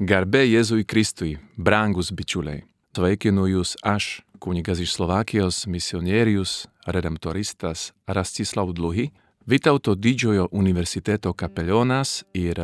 Garbė 0.00 0.46
Jėzui 0.48 0.86
Kristui, 0.88 1.36
brangus 1.56 2.08
bičiuliai. 2.16 2.62
Sveikinu 2.96 3.44
jūs 3.46 3.76
aš, 3.84 4.22
kunigas 4.40 4.80
iš 4.80 4.96
Slovakijos, 4.96 5.66
misionierius, 5.68 6.66
redemptoristas 6.86 7.92
Rastislav 8.08 8.72
Dluhi, 8.72 9.10
Vytauto 9.46 9.94
didžiojo 9.94 10.48
universiteto 10.54 11.32
kapelionas 11.34 12.22
ir 12.34 12.60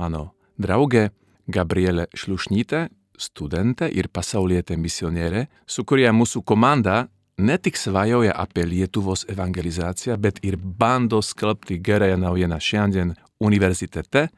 mano 0.00 0.30
draugė 0.56 1.10
Gabrielė 1.46 2.06
Šliušnytė, 2.16 2.86
studentė 3.20 3.90
ir 3.92 4.08
pasaulietė 4.08 4.78
misionierė, 4.80 5.46
su 5.68 5.84
kuria 5.84 6.12
mūsų 6.16 6.40
komanda 6.42 7.10
ne 7.36 7.58
tik 7.58 7.76
svajoja 7.76 8.32
apie 8.32 8.64
Lietuvos 8.64 9.26
evangelizaciją, 9.28 10.16
bet 10.16 10.40
ir 10.42 10.56
bando 10.56 11.20
skelbti 11.20 11.76
gerąją 11.78 12.16
naujieną 12.16 12.60
šiandien 12.60 13.14
universitete 13.40 14.30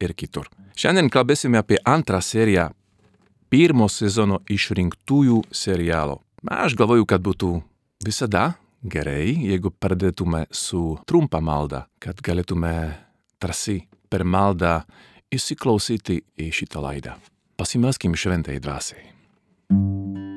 ir 0.00 0.14
kitur. 0.16 0.48
Šiandien 0.76 1.10
kalbėsime 1.12 1.60
apie 1.60 1.78
antrą 1.84 2.20
seriją 2.24 2.70
pirmo 3.50 3.88
sezono 3.90 4.40
išrinktųjų 4.50 5.42
serialo. 5.52 6.20
Aš 6.46 6.76
galvoju, 6.78 7.04
kad 7.08 7.22
būtų 7.24 7.52
visada 8.06 8.54
gerai, 8.80 9.34
jeigu 9.50 9.72
pradėtume 9.74 10.46
su 10.50 10.96
trumpa 11.06 11.42
malda, 11.44 11.84
kad 12.00 12.22
galėtume 12.24 12.72
tarsi 13.42 13.82
per 14.08 14.24
maldą 14.24 14.80
įsiklausyti 15.30 16.22
į 16.40 16.50
šitą 16.54 16.82
laidą. 16.86 17.18
Pasimaskim 17.60 18.16
šventai 18.16 18.58
dvasiai. 18.62 19.10
tavo 19.70 20.29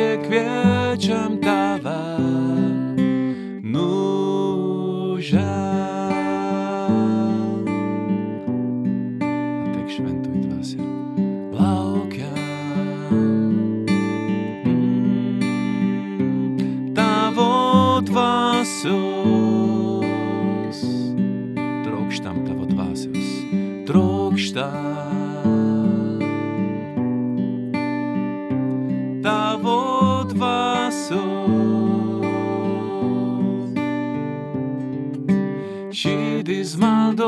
je 0.00 0.16
kviečem 0.24 1.36
tá 1.44 1.76
váš. 1.76 2.49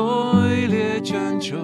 Maldoj 0.03 0.67
liečiančios, 0.67 1.63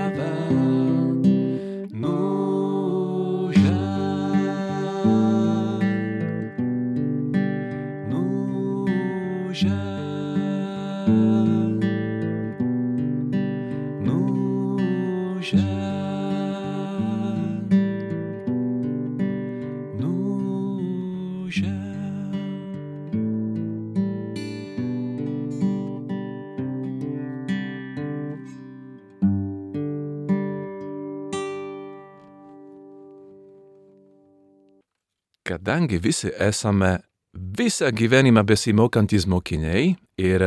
Kadangi 35.67 35.97
visi 35.99 36.29
esame 36.39 36.93
visą 37.35 37.89
gyvenimą 37.91 38.39
besimokantys 38.47 39.25
mokiniai 39.27 39.97
ir 40.15 40.43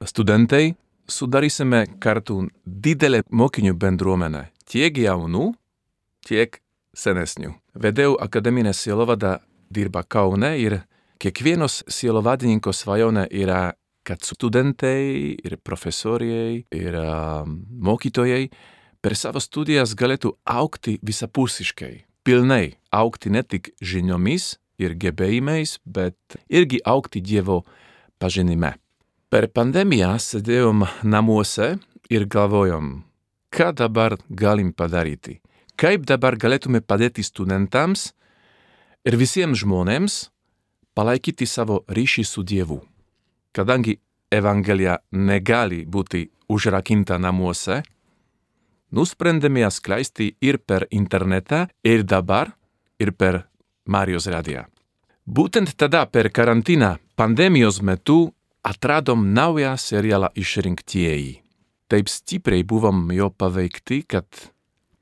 studentai, 0.00 0.70
sudarysime 1.04 1.82
kartu 2.00 2.38
didelę 2.64 3.20
mokinių 3.28 3.74
bendruomenę, 3.76 4.46
tiek 4.64 4.96
jaunų, 4.96 5.50
tiek 6.24 6.56
senesnių. 6.96 7.52
Vedėjau 7.84 8.14
akademinę 8.24 8.72
sielovadą 8.72 9.34
dirba 9.68 10.06
Kaune 10.08 10.54
ir 10.56 10.78
kiekvienos 11.20 11.82
sielovadininko 11.92 12.72
svajonė 12.72 13.26
yra, 13.28 13.74
kad 14.08 14.24
studentai 14.24 15.36
ir 15.36 15.58
profesoriai 15.60 16.62
ir 16.72 16.96
um, 16.96 17.60
mokytojai 17.76 18.48
per 19.04 19.18
savo 19.20 19.44
studijas 19.44 19.92
galėtų 19.92 20.32
aukti 20.48 20.96
visapusiškai, 21.04 21.92
pilnai 22.24 22.78
aukti 22.88 23.36
ne 23.36 23.44
tik 23.44 23.74
žiniomis 23.84 24.54
ir 24.82 24.96
gebėjimais, 24.98 25.78
bet 25.84 26.16
irgi 26.48 26.80
aukti 26.84 27.22
Dievo 27.22 27.62
pažinime. 28.18 28.74
Per 29.32 29.48
pandemiją 29.48 30.16
sėdėjom 30.20 30.84
namuose 31.08 31.76
ir 32.12 32.26
galvojom, 32.28 33.02
ką 33.48 33.72
dabar 33.76 34.18
galim 34.28 34.72
padaryti, 34.76 35.38
kaip 35.76 36.04
dabar 36.08 36.36
galėtume 36.36 36.82
padėti 36.84 37.24
studentams 37.24 38.10
ir 39.08 39.16
visiems 39.16 39.62
žmonėms 39.62 40.18
palaikyti 40.94 41.48
savo 41.48 41.80
ryšį 41.88 42.24
su 42.28 42.44
Dievu. 42.44 42.82
Kadangi 43.52 43.98
Evangelija 44.32 44.98
negali 45.12 45.82
būti 45.84 46.26
užrakinta 46.52 47.18
namuose, 47.20 47.82
nusprendėme 48.92 49.64
ją 49.64 49.70
skleisti 49.72 50.30
ir 50.40 50.60
per 50.60 50.86
internetą, 50.90 51.66
ir 51.84 52.04
dabar, 52.04 52.52
ir 53.00 53.12
per 53.12 53.44
Marijos 53.84 54.28
radiją. 54.30 54.71
Būtent 55.22 55.76
tada 55.78 56.02
per 56.10 56.32
karantiną 56.34 56.96
pandemijos 57.14 57.78
metu 57.82 58.32
atradom 58.66 59.22
naują 59.34 59.76
serialą 59.78 60.32
išrinktieji. 60.34 61.42
Taip 61.86 62.08
stipriai 62.08 62.64
buvom 62.64 63.12
jo 63.14 63.28
paveikti, 63.30 64.02
kad 64.02 64.26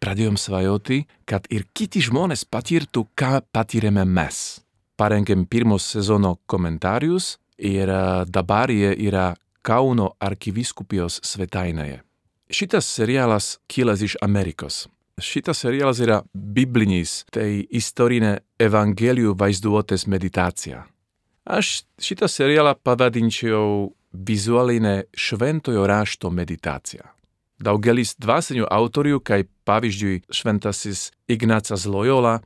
pradėjom 0.01 0.37
svajoti, 0.37 1.07
kad 1.25 1.49
ir 1.49 1.65
kiti 1.73 2.03
žmonės 2.05 2.45
patirtų, 2.45 3.07
ką 3.17 3.41
patyrėme 3.53 4.05
mes. 4.05 4.61
Parengėm 5.01 5.47
pirmo 5.49 5.79
sezono 5.81 6.37
komentarius 6.47 7.39
ir 7.57 7.89
dabar 8.29 8.69
jie 8.69 8.93
yra 9.09 9.35
Kauno 9.63 10.15
arkiviskupijos 10.21 11.19
svetainėje. 11.25 12.01
Šitas 12.49 12.87
serialas 12.89 13.59
kilęs 13.69 14.05
iš 14.05 14.15
Amerikos. 14.25 14.87
Šitas 15.21 15.59
serialas 15.65 16.01
yra 16.01 16.21
biblinis, 16.33 17.25
tai 17.33 17.67
istorinė 17.71 18.39
Evangelijų 18.61 19.35
vaizduotės 19.37 20.07
meditacija. 20.07 20.85
Aš 21.45 21.83
šitą 22.01 22.29
serialą 22.29 22.77
pavadinčiau 22.85 23.91
vizualinė 24.13 25.11
šventojo 25.17 25.87
rašto 25.89 26.31
meditacija. 26.31 27.09
Daugelis 27.61 28.15
dvasinių 28.17 28.65
autorių, 28.73 29.21
kaip 29.21 29.51
pavyzdžiui 29.69 30.23
šventasis 30.33 31.11
Ignacas 31.29 31.85
Loyola, 31.85 32.39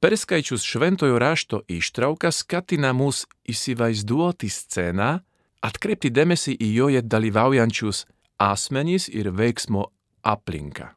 perskaičius 0.00 0.64
šventojo 0.64 1.18
rašto 1.20 1.60
ištrauką 1.68 2.32
skatina 2.32 2.92
mus 2.96 3.26
įsivaizduoti 3.48 4.48
sceną, 4.48 5.18
atkreipti 5.64 6.10
dėmesį 6.12 6.56
į 6.60 6.68
joje 6.78 7.02
dalyvaujančius 7.04 8.04
asmenys 8.40 9.08
ir 9.12 9.30
veiksmo 9.32 9.90
aplinką. 10.24 10.94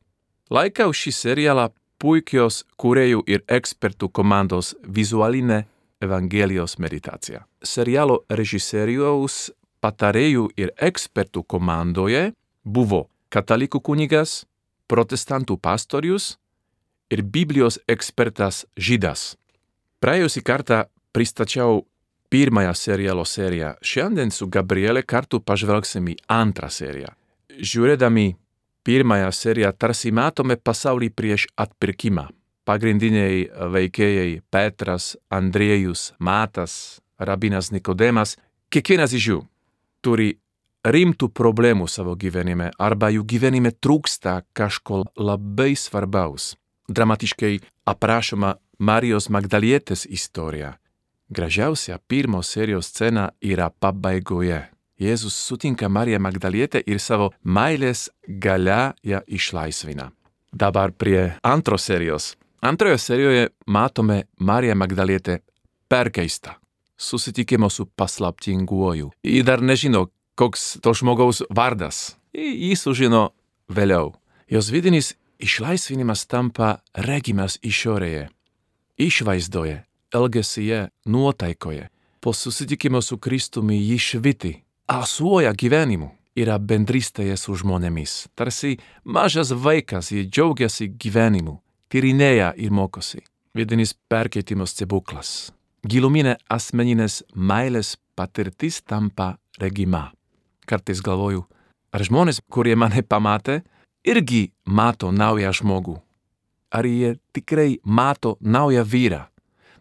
Laikau 0.48 0.94
šį 0.96 1.12
serialą 1.12 1.66
puikios 2.00 2.62
kūrėjų 2.80 3.24
ir 3.28 3.42
ekspertų 3.52 4.08
komandos 4.16 4.76
vizualinė 4.84 5.66
Evangelijos 6.00 6.78
meditacija. 6.80 7.42
Serialo 7.60 8.22
režisieriaus 8.30 9.50
patarėjų 9.84 10.46
ir 10.56 10.72
ekspertų 10.78 11.44
komandoje 11.52 12.32
buvo 12.64 13.08
katalikų 13.34 13.82
kunigas, 13.84 14.46
protestantų 14.88 15.58
pastorius 15.60 16.38
ir 17.12 17.26
Biblijos 17.26 17.82
ekspertas 17.90 18.64
žydas. 18.78 19.36
Praėjusį 20.00 20.46
kartą 20.48 20.82
pristačiau 21.12 21.82
pirmąją 22.32 22.72
serialo 22.72 23.26
seriją. 23.26 23.76
Šiandien 23.82 24.32
su 24.32 24.48
Gabriele 24.48 25.04
kartu 25.04 25.42
pažvelgsim 25.44 26.08
į 26.14 26.18
antrą 26.32 26.70
seriją. 26.72 27.12
Žiūrėdami 27.58 28.36
pirmąją 28.88 29.32
seriją 29.36 29.74
tarsi 29.76 30.14
matome 30.16 30.56
pasaulį 30.56 31.10
prieš 31.12 31.48
atpirkimą. 31.60 32.30
Pagrindiniai 32.68 33.48
veikėjai 33.76 34.42
Petras, 34.52 35.16
Andriejus, 35.32 36.14
Matas, 36.20 37.00
rabinas 37.20 37.72
Nikodemas, 37.76 38.38
kiekvienas 38.72 39.16
iš 39.16 39.28
jų 39.32 39.40
turi 40.04 40.30
rimtų 40.88 41.30
problemų 41.36 41.88
savo 41.92 42.16
gyvenime 42.16 42.70
arba 42.80 43.10
jų 43.12 43.26
gyvenime 43.28 43.74
trūksta 43.76 44.42
kažko 44.56 45.04
labai 45.20 45.74
svarbaus. 45.76 46.54
Dramatiškai 46.88 47.58
aprašoma 47.92 48.56
Marijos 48.80 49.28
Magdalietės 49.28 50.06
istorija. 50.08 50.78
Gražiausia 51.28 52.00
pirmo 52.08 52.40
serijos 52.44 52.88
scena 52.94 53.32
yra 53.44 53.68
pabaigoje. 53.70 54.62
Jėzus 54.98 55.36
sutinka 55.38 55.90
Mariją 55.90 56.20
Magdalietę 56.20 56.82
ir 56.82 57.00
savo 57.00 57.30
meilės 57.44 58.08
gale 58.28 58.94
ją 59.06 59.22
išlaisvina. 59.28 60.10
Dabar 60.54 60.92
prie 60.92 61.38
antros 61.44 61.86
serijos. 61.86 62.36
Antroje 62.62 62.98
serijoje 62.98 63.50
matome 63.68 64.24
Mariją 64.40 64.76
Magdalietę 64.76 65.40
perkeistą. 65.88 66.52
Susitikimo 66.98 67.70
su 67.70 67.86
paslaptinguoju. 67.86 69.12
Ji 69.24 69.44
dar 69.44 69.62
nežino, 69.62 70.08
koks 70.36 70.80
to 70.82 70.94
žmogaus 70.94 71.44
vardas. 71.50 72.18
Jį 72.34 72.74
sužino 72.76 73.30
vėliau. 73.70 74.16
Jos 74.50 74.72
vidinis 74.74 75.14
išlaisvinimas 75.38 76.26
tampa 76.26 76.80
regimas 76.94 77.60
išorėje, 77.62 78.30
išvaizdoje, 78.98 79.84
elgesyje, 80.14 80.88
nuotaikoje. 81.06 81.90
Po 82.20 82.34
susitikimo 82.34 83.02
su 83.02 83.20
Kristumi 83.22 83.78
jį 83.78 83.98
šviti, 84.02 84.54
asuoja 84.88 85.52
gyvenimu, 85.54 86.10
yra 86.38 86.58
bendrystėje 86.60 87.36
su 87.38 87.56
žmonėmis. 87.60 88.28
Tarsi 88.38 88.78
mažas 89.04 89.52
vaikas 89.52 90.12
jį 90.14 90.28
džiaugiasi 90.30 90.90
gyvenimu, 91.00 91.58
tyrinėja 91.92 92.54
ir 92.56 92.72
mokosi. 92.72 93.22
Vidinis 93.58 93.94
perkeitimas 94.10 94.76
stebuklas. 94.76 95.52
Giluminė 95.88 96.38
asmeninės 96.52 97.24
meilės 97.36 97.96
patirtis 98.16 98.82
tampa 98.84 99.36
regima. 99.60 100.12
Kartais 100.68 101.02
galvoju, 101.02 101.46
ar 101.94 102.04
žmonės, 102.04 102.42
kurie 102.52 102.76
mane 102.76 103.04
pamatė, 103.04 103.62
irgi 104.06 104.52
mato 104.66 105.12
naują 105.12 105.54
žmogų. 105.56 105.98
Ar 106.72 106.86
jie 106.86 107.16
tikrai 107.34 107.78
mato 107.84 108.36
naują 108.42 108.84
vyrą, 108.84 109.22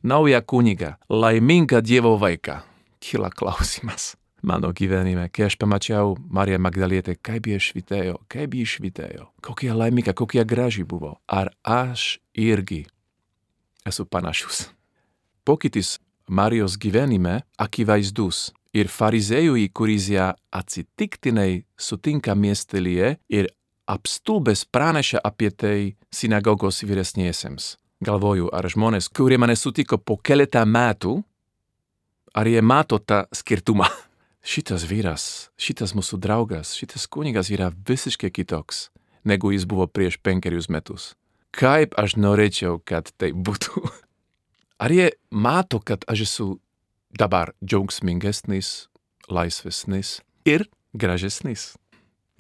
naują 0.03 0.43
kunigą, 0.43 0.95
laimingą 1.11 1.83
Dievo 1.83 2.15
vaiką? 2.19 2.63
Kyla 3.03 3.31
klausimas 3.35 4.15
mano 4.47 4.71
gyvenime, 4.73 5.29
kai 5.29 5.49
aš 5.49 5.57
pamačiau 5.59 6.15
Mariją 6.31 6.61
Magdalietę, 6.63 7.17
kaip 7.19 7.49
jie 7.51 7.59
švitėjo, 7.61 8.21
kaip 8.31 8.55
jie 8.55 8.67
švitėjo, 8.71 9.27
kokia 9.43 9.75
laiminga, 9.75 10.15
kokia 10.15 10.47
graži 10.47 10.87
buvo. 10.87 11.17
Ar 11.27 11.51
aš 11.63 12.21
irgi 12.33 12.85
esu 13.87 14.07
panašus? 14.07 14.69
Pokytis 15.47 15.99
Marijos 16.29 16.79
gyvenime 16.79 17.41
akivaizdus 17.59 18.53
ir 18.75 18.91
farizėjui, 18.91 19.69
kuris 19.75 20.09
ją 20.15 20.33
atsitiktinai 20.55 21.65
sutinka 21.79 22.35
miestelyje 22.35 23.17
ir 23.29 23.51
apstulbęs 23.87 24.65
praneša 24.71 25.23
apie 25.25 25.51
tai 25.51 25.79
sinagogos 26.11 26.83
vyresniesiems. 26.87 27.77
Galvoju, 28.07 28.51
ar 28.53 28.67
žmonės, 28.69 29.09
kurie 29.09 29.39
mane 29.41 29.57
sutiko 29.57 29.99
po 29.99 30.19
keletą 30.19 30.67
metų, 30.69 31.17
ar 32.37 32.51
jie 32.51 32.61
mato 32.63 32.99
tą 32.99 33.25
skirtumą. 33.35 33.89
Šitas 34.47 34.85
vyras, 34.87 35.23
šitas 35.59 35.91
mūsų 35.99 36.21
draugas, 36.23 36.77
šitas 36.79 37.09
kunigas 37.11 37.49
yra 37.51 37.73
visiškai 37.75 38.29
kitoks, 38.31 38.93
negu 39.27 39.51
jis 39.51 39.65
buvo 39.67 39.89
prieš 39.91 40.21
penkerius 40.23 40.69
metus. 40.71 41.17
Kaip 41.51 41.97
aš 41.99 42.15
norėčiau, 42.15 42.77
kad 42.87 43.11
tai 43.19 43.33
būtų. 43.35 43.83
Ar 44.83 44.93
jie 44.95 45.09
mato, 45.35 45.81
kad 45.83 46.07
aš 46.07 46.23
esu 46.29 46.47
dabar 47.11 47.57
džiaugsmingesnis, 47.59 48.87
laisvesnis 49.27 50.21
ir 50.47 50.69
gražesnis? 50.95 51.73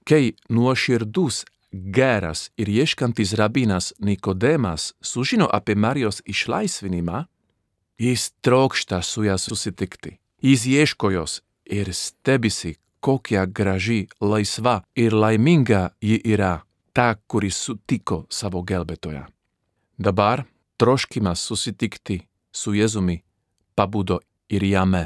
Kai 0.06 0.36
nuoširdus, 0.46 1.40
geras 1.72 2.52
ir 2.54 2.70
ieškantis 2.70 3.34
rabinas 3.34 3.90
Nikodemas 3.98 4.92
sužino 5.02 5.50
apie 5.50 5.74
Marijos 5.74 6.22
išlaisvinimą, 6.22 7.24
jis 7.98 8.30
trokšta 8.46 9.02
su 9.02 9.26
ja 9.26 9.34
susitikti. 9.42 10.20
Jis 10.38 10.68
ieško 10.70 11.10
jos 11.10 11.40
ir 11.66 11.92
stebisi, 11.94 12.76
kokia 13.00 13.46
graži, 13.46 14.06
laisva 14.20 14.80
ir 14.94 15.14
laiminga 15.14 15.90
ji 16.00 16.20
yra, 16.24 16.60
ta, 16.92 17.14
kuri 17.26 17.50
sutiko 17.50 18.24
savo 18.30 18.62
gelbėtoją. 18.66 19.26
Dabar 19.98 20.44
troškimas 20.80 21.42
susitikti 21.44 22.20
su 22.52 22.74
Jėzumi 22.76 23.20
pabudo 23.76 24.20
ir 24.48 24.64
jame, 24.64 25.04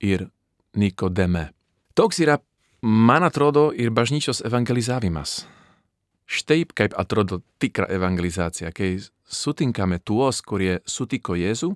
ir 0.00 0.28
Nikodeme. 0.74 1.50
Toks 1.94 2.22
yra, 2.24 2.38
man 2.82 3.26
atrodo, 3.26 3.70
ir 3.76 3.90
bažnyčios 3.90 4.40
evangelizavimas. 4.46 5.42
Štai 6.26 6.64
kaip 6.64 6.94
atrodo 6.96 7.42
tikra 7.60 7.90
evangelizacija, 7.92 8.70
kai 8.72 8.96
sutinkame 9.28 9.98
tuos, 9.98 10.40
kurie 10.40 10.78
sutiko 10.88 11.36
Jėzų, 11.36 11.74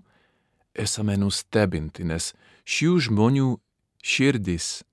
esame 0.77 1.17
nustebinti, 1.21 2.07
nes 2.09 2.33
šių 2.65 2.97
žmonių 3.09 3.51
širdis 4.07 4.85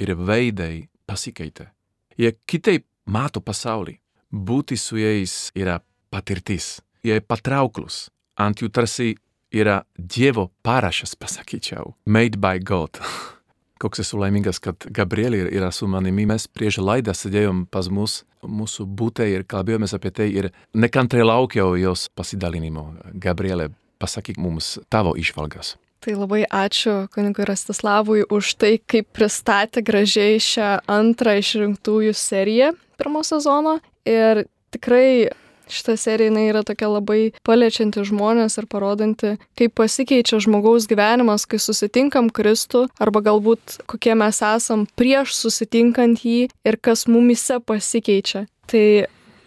ir 0.00 0.14
veidai 0.16 0.88
pasikeitė. 1.08 1.68
Jie 2.16 2.32
kitaip 2.48 2.86
mato 3.06 3.42
pasaulį. 3.44 3.98
Būti 4.32 4.78
su 4.80 4.96
jais 4.96 5.50
yra 5.58 5.80
patirtis. 6.12 6.80
Jie 7.04 7.20
patrauklus. 7.20 8.06
Ant 8.40 8.62
jų 8.62 8.70
tarsi 8.72 9.12
yra 9.52 9.82
Dievo 9.96 10.48
parašas, 10.64 11.14
pasakyčiau. 11.20 11.94
Made 12.06 12.40
by 12.40 12.62
God. 12.62 13.00
Koks 13.82 14.04
esu 14.04 14.20
laimingas, 14.20 14.60
kad 14.62 14.86
Gabrielė 14.94 15.44
yra 15.50 15.72
su 15.74 15.88
manimi. 15.90 16.24
Mes 16.30 16.46
prieš 16.46 16.78
laidą 16.80 17.12
sėdėjom 17.18 17.66
pas 17.72 17.90
mus, 17.92 18.22
mūsų 18.46 18.86
būtė 18.86 19.26
ir 19.34 19.44
kalbėjomės 19.48 19.96
apie 19.98 20.14
tai 20.14 20.30
ir 20.30 20.52
nekantrai 20.72 21.26
laukiau 21.26 21.74
jos 21.76 22.06
pasidalinimo. 22.14 22.92
Gabrielė, 23.12 23.72
pasakyk 24.00 24.38
mums 24.40 24.76
tavo 24.88 25.16
išvalgas. 25.18 25.74
Tai 26.02 26.16
labai 26.18 26.42
ačiū 26.50 27.06
kunigui 27.14 27.46
Rastislavui 27.46 28.24
už 28.26 28.56
tai, 28.58 28.72
kaip 28.82 29.06
pristatė 29.14 29.84
gražiai 29.86 30.40
šią 30.42 30.70
antrą 30.90 31.36
išrinktųjų 31.38 32.14
seriją 32.18 32.72
pirmo 32.98 33.22
sezono. 33.22 33.76
Ir 34.02 34.42
tikrai 34.74 35.30
šita 35.70 35.94
serija 35.96 36.30
jinai 36.30 36.48
yra 36.50 36.62
tokia 36.66 36.88
labai 36.90 37.32
paliečianti 37.46 38.02
žmonės 38.08 38.58
ir 38.58 38.66
parodanti, 38.70 39.36
kaip 39.58 39.74
pasikeičia 39.78 40.40
žmogaus 40.42 40.88
gyvenimas, 40.90 41.46
kai 41.46 41.60
susitinkam 41.62 42.32
Kristų, 42.34 42.88
arba 42.98 43.22
galbūt 43.24 43.78
kokie 43.90 44.16
mes 44.18 44.42
esam 44.42 44.88
prieš 44.98 45.36
susitinkant 45.38 46.24
jį 46.26 46.48
ir 46.50 46.78
kas 46.82 47.06
mumise 47.06 47.60
pasikeičia. 47.62 48.48
Tai 48.66 48.86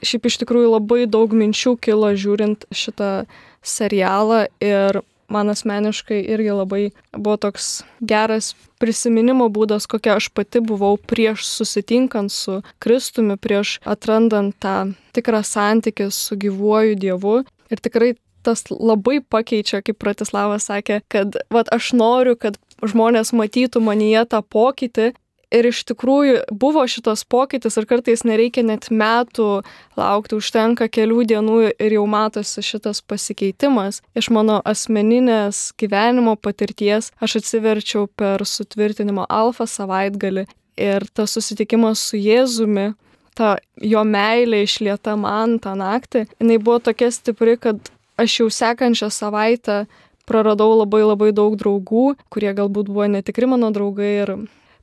šiaip 0.06 0.30
iš 0.30 0.40
tikrųjų 0.44 0.72
labai 0.78 1.04
daug 1.10 1.36
minčių 1.36 1.76
kilo 1.84 2.14
žiūrint 2.16 2.64
šitą 2.72 3.26
serialą 3.66 4.46
ir 4.64 5.02
man 5.28 5.50
asmeniškai 5.50 6.20
irgi 6.36 6.52
labai 6.56 6.84
buvo 7.12 7.38
toks 7.38 7.84
geras 8.00 8.54
prisiminimo 8.82 9.48
būdas, 9.50 9.88
kokia 9.90 10.18
aš 10.20 10.30
pati 10.36 10.62
buvau 10.62 10.98
prieš 10.98 11.48
susitinkant 11.50 12.32
su 12.32 12.62
Kristumi, 12.84 13.38
prieš 13.38 13.80
atrandant 13.86 14.56
tą 14.62 14.94
tikrą 15.16 15.42
santykį 15.46 16.12
su 16.12 16.38
gyvuoju 16.40 17.00
Dievu. 17.00 17.42
Ir 17.72 17.82
tikrai 17.82 18.14
tas 18.46 18.64
labai 18.70 19.20
pakeičia, 19.22 19.82
kaip 19.82 19.98
Pratislavas 20.02 20.70
sakė, 20.70 21.02
kad 21.10 21.38
vat, 21.54 21.72
aš 21.74 21.94
noriu, 21.98 22.36
kad 22.38 22.60
žmonės 22.86 23.34
matytų 23.34 23.82
manyje 23.82 24.26
tą 24.30 24.44
pokytį 24.46 25.14
Ir 25.56 25.70
iš 25.70 25.84
tikrųjų 25.88 26.42
buvo 26.52 26.84
šitas 26.90 27.24
pokytis 27.32 27.78
ir 27.80 27.88
kartais 27.88 28.26
nereikia 28.28 28.66
net 28.66 28.90
metų 28.92 29.62
laukti, 29.96 30.36
užtenka 30.36 30.90
kelių 30.92 31.24
dienų 31.32 31.60
ir 31.72 31.96
jau 31.96 32.04
matosi 32.10 32.64
šitas 32.66 33.00
pasikeitimas. 33.06 34.02
Iš 34.18 34.32
mano 34.36 34.60
asmeninės 34.68 35.70
gyvenimo 35.80 36.36
patirties 36.36 37.14
aš 37.24 37.40
atsiverčiau 37.40 38.10
per 38.20 38.44
sutvirtinimo 38.44 39.28
alfa 39.32 39.68
savaitgalį 39.70 40.48
ir 40.76 41.08
tas 41.16 41.38
susitikimas 41.38 42.04
su 42.10 42.20
Jėzumi, 42.20 42.90
ta 43.36 43.56
jo 43.80 44.04
meilė 44.04 44.64
išlieta 44.66 45.16
man 45.20 45.60
tą 45.64 45.76
naktį, 45.80 46.26
jinai 46.40 46.60
buvo 46.60 46.82
tokia 46.90 47.12
stipri, 47.16 47.56
kad 47.60 47.80
aš 48.20 48.40
jau 48.42 48.50
sekančią 48.52 49.12
savaitę 49.12 49.86
praradau 50.28 50.74
labai 50.82 51.04
labai 51.06 51.32
daug 51.36 51.56
draugų, 51.60 52.16
kurie 52.34 52.52
galbūt 52.58 52.92
buvo 52.92 53.08
netikri 53.12 53.48
mano 53.48 53.72
draugai 53.76 54.12
ir 54.24 54.36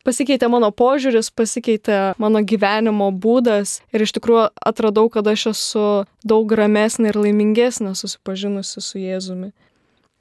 pasikeitė 0.06 0.49
mano 0.52 0.71
požiūris, 0.75 1.30
pasikeitė 1.35 1.99
mano 2.23 2.42
gyvenimo 2.44 3.11
būdas 3.12 3.80
ir 3.94 4.04
iš 4.04 4.14
tikrųjų 4.18 4.49
atradau, 4.71 5.09
kad 5.12 5.28
aš 5.30 5.49
esu 5.52 5.87
daug 6.25 6.52
ramesnė 6.59 7.12
ir 7.12 7.21
laimingesnė 7.25 7.94
susipažinusi 7.99 8.82
su 8.85 9.02
Jėzumi. 9.02 9.52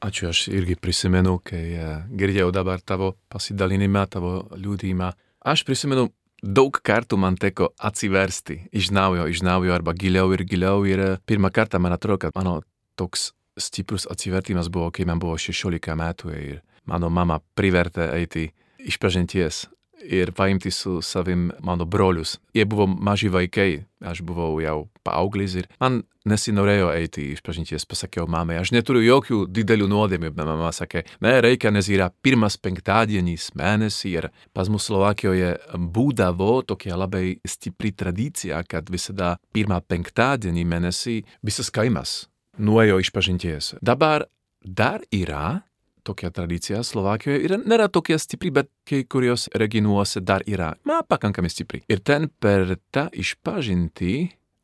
Ačiū, 0.01 0.31
aš 0.31 0.47
irgi 0.49 0.79
prisimenu, 0.81 1.35
kai 1.45 1.65
e, 1.77 1.89
girdėjau 2.17 2.49
dabar 2.55 2.81
tavo 2.81 3.11
pasidalinimą, 3.29 4.07
tavo 4.09 4.31
liūdimą. 4.57 5.11
Aš 5.45 5.61
prisimenu, 5.67 6.07
daug 6.41 6.73
kartų 6.73 7.19
man 7.21 7.37
teko 7.37 7.69
atsiversti 7.77 8.63
iš 8.73 8.89
naujo, 8.97 9.27
iš 9.29 9.43
naujo 9.45 9.75
arba 9.75 9.93
giliau 9.93 10.33
ir 10.33 10.41
giliau. 10.49 10.81
Ir 10.89 11.05
e, 11.05 11.11
pirmą 11.29 11.53
kartą 11.53 11.77
man 11.77 11.93
atrodo, 11.93 12.23
kad 12.25 12.33
mano 12.33 12.63
toks 12.97 13.29
stiprus 13.61 14.07
atsivertimas 14.09 14.71
buvo, 14.73 14.89
kai 14.89 15.05
man 15.05 15.21
buvo 15.21 15.37
16 15.37 15.93
metų 16.01 16.33
ir 16.33 16.59
mano 16.89 17.11
mama 17.13 17.37
privertė 17.55 18.09
eiti 18.15 18.47
išpažinties 18.87 19.65
ir 20.01 20.31
paimti 20.31 20.71
su 20.71 21.01
savim 21.01 21.51
mano 21.59 21.85
brolius. 21.85 22.39
Jie 22.53 22.65
buvo 22.65 22.87
maži 22.87 23.29
vaikai, 23.29 23.83
aš 23.99 24.21
buvau 24.21 24.59
jau 24.61 24.87
paauglys 25.05 25.55
ir 25.55 25.67
man 25.79 26.01
nesinorėjo 26.25 26.91
eiti 26.93 27.23
išpažinties, 27.33 27.85
pasakiau 27.89 28.27
mamai, 28.29 28.59
aš 28.61 28.71
neturiu 28.75 29.01
jokių 29.01 29.39
didelių 29.49 29.87
nuodėmių, 29.89 30.33
mama 30.37 30.69
sakė, 30.75 31.03
ne, 31.25 31.33
reikia, 31.41 31.71
nes 31.73 31.89
yra 31.89 32.11
pirmas 32.23 32.59
penktadienis 32.61 33.49
mėnesį 33.57 34.11
ir 34.13 34.29
pas 34.53 34.69
mus 34.69 34.85
Slovakijoje 34.89 35.55
būdavo 35.73 36.61
tokia 36.69 36.99
labai 36.99 37.39
stipri 37.47 37.93
tradicija, 37.97 38.61
kad 38.69 38.89
visada 38.93 39.35
pirmā 39.53 39.81
penktadienį 39.81 40.67
mėnesī 40.75 41.21
visas 41.41 41.73
kaimas 41.73 42.27
nuėjo 42.61 43.01
išpažinties. 43.01 43.75
Dabar 43.81 44.27
dar 44.61 45.01
yra 45.09 45.63
tokia 46.03 46.31
tradicija 46.33 46.81
Slovakijoje 46.83 47.41
ir 47.45 47.55
nėra 47.61 47.87
tokia 47.91 48.17
stipri, 48.21 48.51
bet 48.51 48.69
kai 48.87 49.03
kurios 49.03 49.47
regionuose 49.53 50.21
dar 50.25 50.45
yra, 50.49 50.73
ma, 50.87 51.01
pakankamai 51.07 51.51
stipri. 51.51 51.83
Ir 51.91 52.03
ten 52.05 52.29
per 52.41 52.77
tą 52.93 53.07
išpažinti 53.13 54.15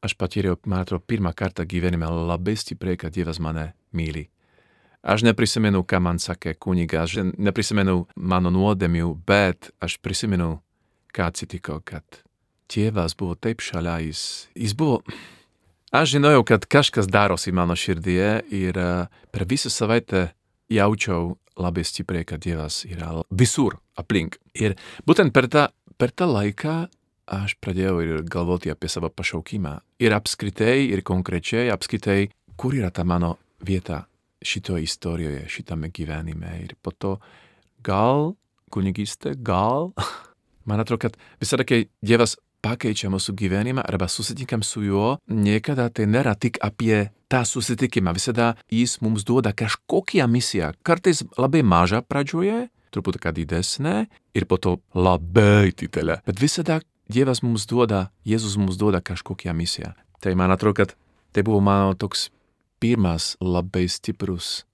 aš 0.01 0.15
patyriau, 0.17 0.57
man 0.65 0.85
atrodo, 0.85 1.05
pirmą 1.07 1.33
kartą 1.35 1.65
gyvenime 1.67 2.07
labai 2.09 2.55
stipriai, 2.57 2.97
kad 2.99 3.13
Dievas 3.15 3.39
mane 3.43 3.71
myli. 3.95 4.27
Aš 5.07 5.23
neprisimenu, 5.23 5.83
ką 5.87 6.01
man 6.03 6.19
sakė 6.19 6.55
kunigas, 6.59 7.13
aš 7.13 7.31
neprisimenu 7.37 8.05
mano 8.15 8.51
nuodėmių, 8.51 9.13
bet 9.27 9.71
aš 9.83 9.99
prisimenu, 10.03 10.57
ką 11.15 11.29
atsitiko, 11.31 11.79
kad 11.85 12.23
tėvas 12.71 13.15
buvo 13.17 13.37
taip 13.39 13.63
šalia, 13.63 13.99
jis, 14.07 14.21
jis 14.55 14.77
buvo... 14.77 15.01
Aš 15.95 16.17
žinojau, 16.17 16.41
kad 16.43 16.65
kažkas 16.67 17.07
darosi 17.07 17.53
mano 17.55 17.71
širdyje 17.79 18.31
ir 18.51 18.75
per 19.31 19.45
visą 19.47 19.69
savaitę 19.71 20.25
jaučiau 20.69 21.35
labai 21.57 21.83
stipriai, 21.87 22.25
kad 22.27 22.43
Dievas 22.43 22.83
yra 22.85 23.09
visur 23.29 23.79
aplink. 23.97 24.37
Ir 24.57 24.77
būtent 25.07 25.33
per 25.33 25.49
tą, 25.51 25.67
per 25.97 26.13
tą 26.13 26.27
laiką 26.29 26.77
aš 27.27 27.57
pradėjau 27.63 27.97
ir 28.03 28.21
galvoti 28.23 28.71
apie 28.71 28.89
savo 28.91 29.09
pašaukimą. 29.11 29.77
Ir 30.03 30.15
apskritai, 30.15 30.87
ir 30.93 31.03
konkrečiai 31.03 31.71
apskritai, 31.73 32.29
kur 32.57 32.77
yra 32.77 32.91
ta 32.93 33.03
mano 33.03 33.35
vieta 33.65 34.05
šitoje 34.45 34.85
istorijoje, 34.85 35.47
šitame 35.49 35.89
gyvenime. 35.91 36.53
Ir 36.63 36.75
po 36.81 36.93
to 36.93 37.17
gal 37.83 38.35
kunigystė, 38.71 39.35
gal. 39.35 39.91
Man 40.67 40.83
atrodo, 40.83 41.07
kad 41.07 41.17
visada, 41.41 41.65
kai 41.67 41.87
Dievas 42.03 42.37
pakeičia 42.67 43.11
mūsų 43.11 43.35
gyvenimą 43.39 43.85
arba 43.87 44.09
susitinkam 44.11 44.63
su 44.65 44.83
juo, 44.83 45.17
niekada 45.27 45.87
tai 45.89 46.07
nėra 46.09 46.35
tik 46.35 46.59
apie 46.63 47.09
tą 47.31 47.43
susitikimą. 47.47 48.13
Visada 48.17 48.55
jis 48.71 48.97
mums 49.03 49.23
duoda 49.27 49.53
kažkokią 49.55 50.27
misiją. 50.31 50.73
Kartais 50.83 51.23
labai 51.39 51.63
mažą 51.63 52.03
pradžioje, 52.03 52.67
truputį 52.91 53.23
ką 53.23 53.33
didesnė 53.39 53.95
ir 54.35 54.47
po 54.49 54.59
to 54.59 54.77
labai 54.95 55.73
didelė. 55.75 56.21
Bet 56.27 56.43
visada 56.43 56.81
Dievas 57.07 57.39
mums 57.39 57.63
duoda, 57.63 58.09
Jėzus 58.27 58.57
mums 58.59 58.75
duoda 58.75 58.99
kažkokią 58.99 59.53
misiją. 59.55 59.93
Tai 60.19 60.33
man 60.35 60.51
atrodo, 60.51 60.81
kad 60.81 60.95
tai 61.31 61.43
buvo 61.47 61.61
mano 61.63 61.93
toks 61.95 62.27
pirmas 62.83 63.37
labai 63.39 63.85
stiprus 63.87 64.65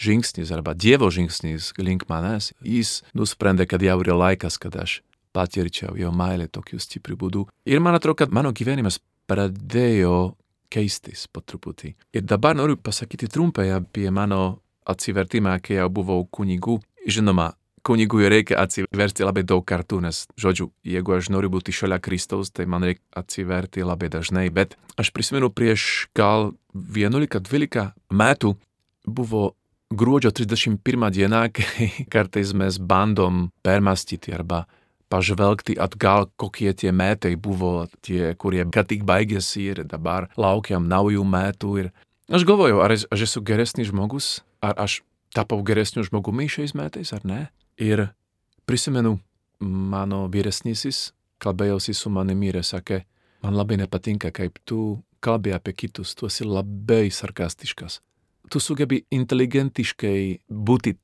žingsnis 0.00 0.48
arba 0.54 0.72
Dievo 0.72 1.10
žingsnis 1.12 1.74
link 1.76 2.06
manęs. 2.08 2.54
Jis 2.64 3.02
nusprendė, 3.12 3.66
kad 3.68 3.84
jau 3.84 3.98
yra 4.00 4.16
laikas, 4.16 4.56
kad 4.56 4.80
aš 4.80 5.02
patirčiau 5.38 5.94
jo 5.98 6.10
meilę 6.14 6.48
tokiu 6.50 6.80
stipriu 6.82 7.16
būdu. 7.20 7.46
Ir 7.70 7.82
man 7.84 7.98
atrodo, 7.98 8.24
kad 8.24 8.34
mano 8.34 8.52
gyvenimas 8.56 8.98
pradėjo 9.30 10.34
keistis 10.72 11.26
po 11.32 11.40
truputį. 11.44 11.94
Ir 12.16 12.26
dabar 12.28 12.56
noriu 12.58 12.76
pasakyti 12.76 13.30
trumpai 13.32 13.70
apie 13.76 14.08
mano 14.10 14.58
atsivertimą, 14.88 15.58
kai 15.64 15.78
jau 15.78 15.88
buvau 15.92 16.24
kunigu. 16.32 16.78
Žinoma, 17.08 17.52
kunigui 17.88 18.28
reikia 18.28 18.60
atsiverti 18.60 19.24
labai 19.24 19.44
daug 19.48 19.64
kartų, 19.68 20.00
nes, 20.04 20.24
žodžiu, 20.40 20.68
jeigu 20.84 21.14
aš 21.16 21.30
noriu 21.32 21.50
būti 21.52 21.72
šalia 21.72 22.00
Kristaus, 22.04 22.52
tai 22.52 22.66
man 22.68 22.84
reikia 22.84 23.04
atsiverti 23.22 23.86
labai 23.86 24.10
dažnai. 24.12 24.48
Bet 24.52 24.76
aš 25.00 25.12
prisimenu 25.16 25.50
prieš 25.52 26.08
gal 26.16 26.52
11-12 26.74 27.92
metų 28.12 28.54
buvo 29.08 29.44
gruodžio 29.88 30.32
31 30.36 31.12
diena, 31.16 31.46
kai 31.48 31.88
kartais 32.12 32.52
mes 32.52 32.80
bandom 32.80 33.48
permastyti 33.64 34.34
arba 34.36 34.66
pažvelgti 35.08 35.76
atgal, 35.80 36.28
kokie 36.36 36.72
tie 36.76 36.92
metai 36.92 37.34
buvo, 37.36 37.88
tie, 38.04 38.34
kurie 38.38 38.64
ką 38.68 38.84
tik 38.88 39.04
baigėsi 39.08 39.70
ir 39.72 39.84
dabar 39.88 40.28
laukiam 40.36 40.88
naujų 40.88 41.24
metų. 41.24 41.72
Ir 41.82 41.90
aš 42.32 42.46
galvoju, 42.48 42.82
ar 42.84 42.94
aš 42.96 43.24
esu 43.28 43.42
geresnis 43.44 43.90
žmogus, 43.92 44.42
ar 44.60 44.76
aš 44.76 45.00
tapau 45.34 45.60
geresniu 45.64 46.04
žmogumi 46.06 46.48
šiais 46.50 46.74
metais, 46.76 47.12
ar 47.16 47.24
ne. 47.24 47.40
Ir 47.80 48.08
prisimenu, 48.68 49.18
mano 49.60 50.26
vyresnysis 50.32 51.12
kalbėjosi 51.42 51.94
su 51.94 52.10
manimi 52.10 52.50
ir 52.50 52.62
sakė, 52.66 53.02
man 53.44 53.56
labai 53.56 53.78
nepatinka, 53.80 54.32
kaip 54.34 54.58
tu 54.66 54.98
kalbė 55.24 55.54
apie 55.56 55.74
kitus, 55.74 56.14
tu 56.14 56.26
esi 56.26 56.46
labai 56.46 57.08
sarkastiškas. 57.14 58.00
Tu 58.48 58.60
sugebi 58.62 59.02
inteligentiškai 59.12 60.48
būti 60.48 60.96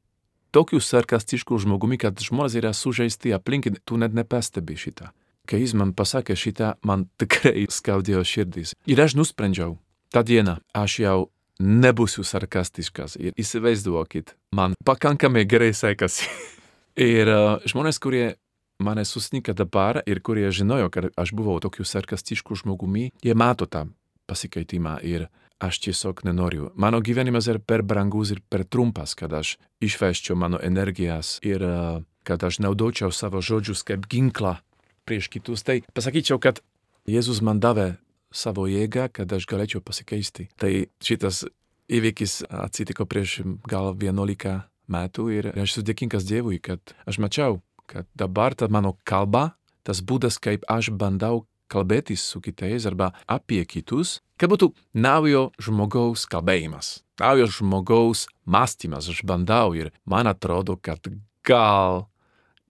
tokiu 0.54 0.80
sarkastišku 0.80 1.58
žmogumi, 1.64 1.98
kad 1.98 2.20
žmonės 2.22 2.56
yra 2.60 2.72
sužeisti 2.76 3.34
aplink, 3.34 3.68
tu 3.84 3.98
net 3.98 4.14
nepastebi 4.14 4.78
šitą. 4.78 5.10
Kai 5.44 5.60
jis 5.60 5.74
man 5.76 5.92
pasakė 5.96 6.36
šitą, 6.38 6.74
man 6.86 7.08
tikrai 7.20 7.66
skaudėjo 7.70 8.24
širdis. 8.24 8.74
Ir 8.86 9.02
aš 9.04 9.18
nusprendžiau, 9.18 9.78
tą 10.14 10.24
dieną 10.26 10.58
aš 10.76 11.00
jau 11.02 11.18
nebūsiu 11.60 12.24
sarkastiškas. 12.26 13.18
Ir 13.20 13.34
įsivaizduokit, 13.38 14.34
man 14.56 14.78
pakankamai 14.86 15.44
gerai 15.46 15.72
sekasi. 15.74 16.30
ir 17.12 17.30
uh, 17.30 17.58
žmonės, 17.68 18.00
kurie 18.02 18.34
mane 18.82 19.04
sustinka 19.06 19.54
dabar 19.54 20.02
ir 20.06 20.20
kurie 20.22 20.50
žinojo, 20.50 20.90
kad 20.90 21.10
aš 21.16 21.34
buvau 21.36 21.60
tokiu 21.62 21.86
sarkastišku 21.86 22.56
žmogumi, 22.58 23.10
jie 23.22 23.34
mato 23.34 23.66
tą 23.70 23.86
pasikeitimą 24.26 24.98
ir 25.06 25.28
aš 25.62 25.78
tiesiog 25.86 26.24
nenoriu. 26.24 26.70
Mano 26.74 27.00
gyvenimas 27.04 27.48
yra 27.50 27.60
per 27.62 27.82
brangus 27.82 28.32
ir 28.34 28.42
per 28.48 28.64
trumpas, 28.64 29.14
kad 29.14 29.32
aš 29.32 29.56
išveščiau 29.84 30.36
mano 30.36 30.58
energijas 30.62 31.38
ir 31.42 31.62
uh, 31.62 32.02
kad 32.24 32.44
aš 32.44 32.58
naudočiau 32.58 33.12
savo 33.12 33.42
žodžius 33.44 33.84
kaip 33.84 34.08
ginklą 34.08 34.56
prieš 35.04 35.28
kitus. 35.28 35.62
Tai 35.62 35.82
pasakyčiau, 35.94 36.40
kad 36.40 36.64
Jėzus 37.04 37.42
man 37.44 37.60
davė 37.60 37.98
savo 38.32 38.64
jėgą, 38.64 39.10
kad 39.12 39.32
aš 39.32 39.44
galėčiau 39.46 39.84
pasikeisti. 39.84 40.48
Tai 40.56 40.88
šitas 41.04 41.44
įvykis 41.92 42.46
atsitiko 42.48 43.04
prieš 43.04 43.42
gal 43.68 43.92
11 43.92 44.64
metų 44.88 45.28
ir 45.36 45.50
aš 45.52 45.76
esu 45.76 45.84
dėkingas 45.84 46.24
Dievui, 46.24 46.58
kad 46.64 46.96
aš 47.04 47.20
mačiau, 47.20 47.60
kad 47.86 48.08
dabar 48.16 48.56
ta 48.56 48.70
mano 48.72 48.96
kalba, 49.04 49.52
tas 49.84 50.00
būdas, 50.00 50.40
kaip 50.40 50.64
aš 50.64 50.90
bandau 50.96 51.44
kalbėtis 51.70 52.24
su 52.24 52.40
kitais 52.44 52.86
arba 52.88 53.12
apie 53.30 53.62
kitus, 53.68 54.20
kad 54.40 54.52
būtų 54.52 54.70
naujo 54.94 55.48
žmogaus 55.62 56.26
kalbėjimas, 56.30 57.02
naujo 57.20 57.48
žmogaus 57.58 58.26
mąstymas. 58.44 59.08
Aš 59.12 59.24
bandau 59.26 59.74
ir 59.76 59.92
man 60.04 60.30
atrodo, 60.30 60.76
kad 60.76 61.06
gal, 61.46 62.06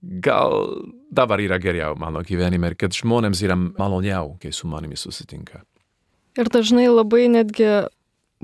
gal 0.00 0.58
dabar 1.10 1.42
yra 1.42 1.58
geriau 1.62 1.98
mano 1.98 2.24
gyvenime 2.26 2.72
ir 2.72 2.78
kad 2.78 2.96
žmonėms 2.96 3.44
yra 3.46 3.58
maloniau, 3.58 4.36
kai 4.42 4.52
su 4.52 4.70
manimi 4.70 4.98
susitinka. 4.98 5.64
Ir 6.34 6.50
dažnai 6.50 6.88
labai 6.90 7.28
netgi 7.30 7.86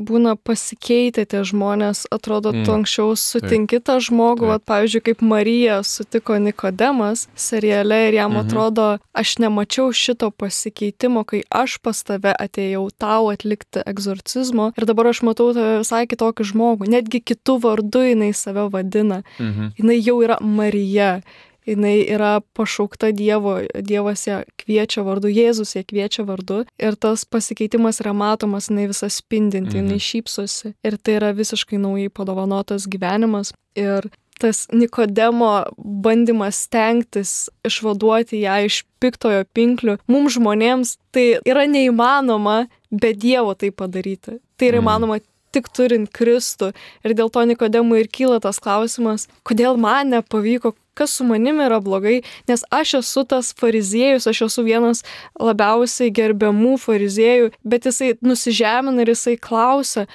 būna 0.01 0.35
pasikeitę 0.37 1.25
tie 1.29 1.43
žmonės, 1.47 2.07
atrodo, 2.15 2.53
mm. 2.55 2.65
tu 2.65 2.75
anksčiau 2.75 3.15
sutinki 3.19 3.81
tą 3.85 3.99
žmogų, 4.03 4.47
Taip. 4.47 4.53
Vat, 4.53 4.65
pavyzdžiui, 4.71 5.03
kaip 5.11 5.25
Marija 5.25 5.81
sutiko 5.87 6.39
Nikodemas 6.41 7.27
seriale 7.35 8.09
ir 8.09 8.15
jam 8.19 8.33
mm 8.33 8.37
-hmm. 8.37 8.47
atrodo, 8.47 8.87
aš 9.13 9.39
nemačiau 9.39 9.93
šito 9.93 10.31
pasikeitimo, 10.31 11.25
kai 11.25 11.43
aš 11.51 11.79
pas 11.79 12.03
tave 12.03 12.33
atėjau 12.33 12.89
tau 12.99 13.31
atlikti 13.31 13.83
egzorcizmo 13.87 14.73
ir 14.77 14.85
dabar 14.85 15.07
aš 15.07 15.23
matau 15.23 15.53
tave 15.55 15.79
visai 15.79 16.07
kitokį 16.07 16.45
žmogų, 16.53 16.89
netgi 16.89 17.21
kitų 17.21 17.61
vardų 17.61 18.03
jinai 18.11 18.33
save 18.33 18.69
vadina, 18.71 19.23
mm 19.39 19.47
-hmm. 19.47 19.71
jinai 19.79 20.01
jau 20.01 20.23
yra 20.23 20.39
Marija. 20.41 21.21
Jinai 21.67 22.07
yra 22.09 22.41
pašaukta 22.57 23.13
Dievo, 23.13 23.61
Dievas 23.83 24.27
ją 24.27 24.43
kviečia 24.61 25.03
vardu, 25.05 25.29
Jėzus 25.29 25.77
ją 25.77 25.83
kviečia 25.85 26.25
vardu 26.27 26.65
ir 26.79 26.97
tas 26.97 27.25
pasikeitimas 27.25 28.01
yra 28.01 28.13
matomas, 28.13 28.69
jinai 28.71 28.89
visą 28.91 29.09
spindinti, 29.11 29.77
jinai 29.77 29.99
Mhm. 29.99 30.07
šypsosi 30.09 30.75
ir 30.85 30.97
tai 30.99 31.19
yra 31.21 31.33
visiškai 31.35 31.79
naujai 31.79 32.09
padovanotas 32.11 32.87
gyvenimas 32.87 33.53
ir 33.77 34.11
tas 34.41 34.67
Nikodemo 34.73 35.65
bandymas 35.77 36.57
stengtis 36.65 37.51
išvaduoti 37.65 38.41
ją 38.41 38.65
iš 38.65 38.85
piktojo 39.01 39.45
pinklių, 39.55 39.99
mums 40.09 40.39
žmonėms 40.39 40.97
tai 41.13 41.39
yra 41.45 41.67
neįmanoma 41.69 42.69
be 42.91 43.13
Dievo 43.13 43.55
tai 43.55 43.71
padaryti. 43.71 44.39
Tai 44.57 44.67
yra 44.69 44.81
Mm. 44.81 44.85
įmanoma 44.87 45.21
tik 45.53 45.69
turint 45.75 46.11
Kristų. 46.13 46.73
Ir 47.05 47.13
dėl 47.15 47.31
to 47.31 47.41
Nikodemui 47.45 48.01
ir 48.01 48.09
kyla 48.09 48.41
tas 48.41 48.59
klausimas, 48.61 49.27
kodėl 49.45 49.77
man 49.77 50.11
nepavyko, 50.11 50.75
kas 50.95 51.15
su 51.19 51.25
manimi 51.25 51.65
yra 51.69 51.81
blogai, 51.81 52.23
nes 52.49 52.65
aš 52.71 52.95
esu 53.01 53.25
tas 53.25 53.53
fariziejus, 53.57 54.27
aš 54.27 54.43
esu 54.49 54.65
vienas 54.67 55.03
labiausiai 55.41 56.11
gerbiamų 56.15 56.77
fariziejų, 56.83 57.51
bet 57.65 57.87
jisai 57.89 58.15
nusižemina 58.23 59.03
ir 59.05 59.13
jisai 59.15 59.37
klausia, 59.41 60.07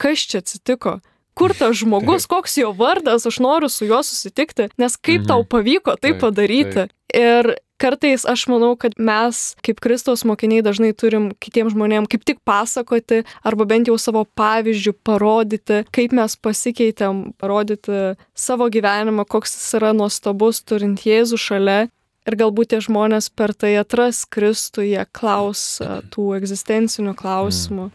kas 0.00 0.18
čia 0.28 0.42
atsitiko. 0.42 0.98
Kur 1.34 1.50
tas 1.58 1.74
žmogus, 1.80 2.26
koks 2.30 2.58
jo 2.60 2.72
vardas, 2.78 3.26
aš 3.26 3.40
noriu 3.42 3.68
su 3.72 3.86
juo 3.88 4.02
susitikti, 4.06 4.68
nes 4.78 4.96
kaip 4.96 5.22
Mhm. 5.24 5.28
tau 5.32 5.44
pavyko 5.44 5.96
tai 6.00 6.12
padaryti. 6.18 6.88
Ir 7.14 7.54
kartais 7.84 8.24
aš 8.24 8.46
manau, 8.48 8.72
kad 8.80 8.96
mes 8.96 9.40
kaip 9.64 9.80
Kristaus 9.84 10.24
mokiniai 10.24 10.64
dažnai 10.64 10.92
turim 10.96 11.28
kitiems 11.42 11.74
žmonėms 11.74 12.08
kaip 12.12 12.24
tik 12.24 12.40
pasakoti 12.48 13.22
arba 13.44 13.66
bent 13.68 13.90
jau 13.90 13.98
savo 14.00 14.24
pavyzdžių 14.38 14.94
parodyti, 15.04 15.82
kaip 15.94 16.14
mes 16.16 16.36
pasikeitėm, 16.40 17.34
parodyti 17.40 18.14
savo 18.32 18.70
gyvenimą, 18.72 19.26
koks 19.28 19.56
jis 19.58 19.76
yra 19.80 19.92
nuostabus 19.96 20.62
turint 20.64 21.04
Jėzų 21.04 21.40
šalia. 21.40 21.80
Ir 22.24 22.38
galbūt 22.40 22.70
tie 22.72 22.78
žmonės 22.80 23.28
per 23.36 23.52
tai 23.52 23.74
atras 23.76 24.22
Kristų, 24.24 24.86
jie 24.88 25.02
klaus 25.12 25.76
a, 25.84 25.98
tų 26.08 26.30
egzistencinių 26.38 27.12
klausimų. 27.18 27.90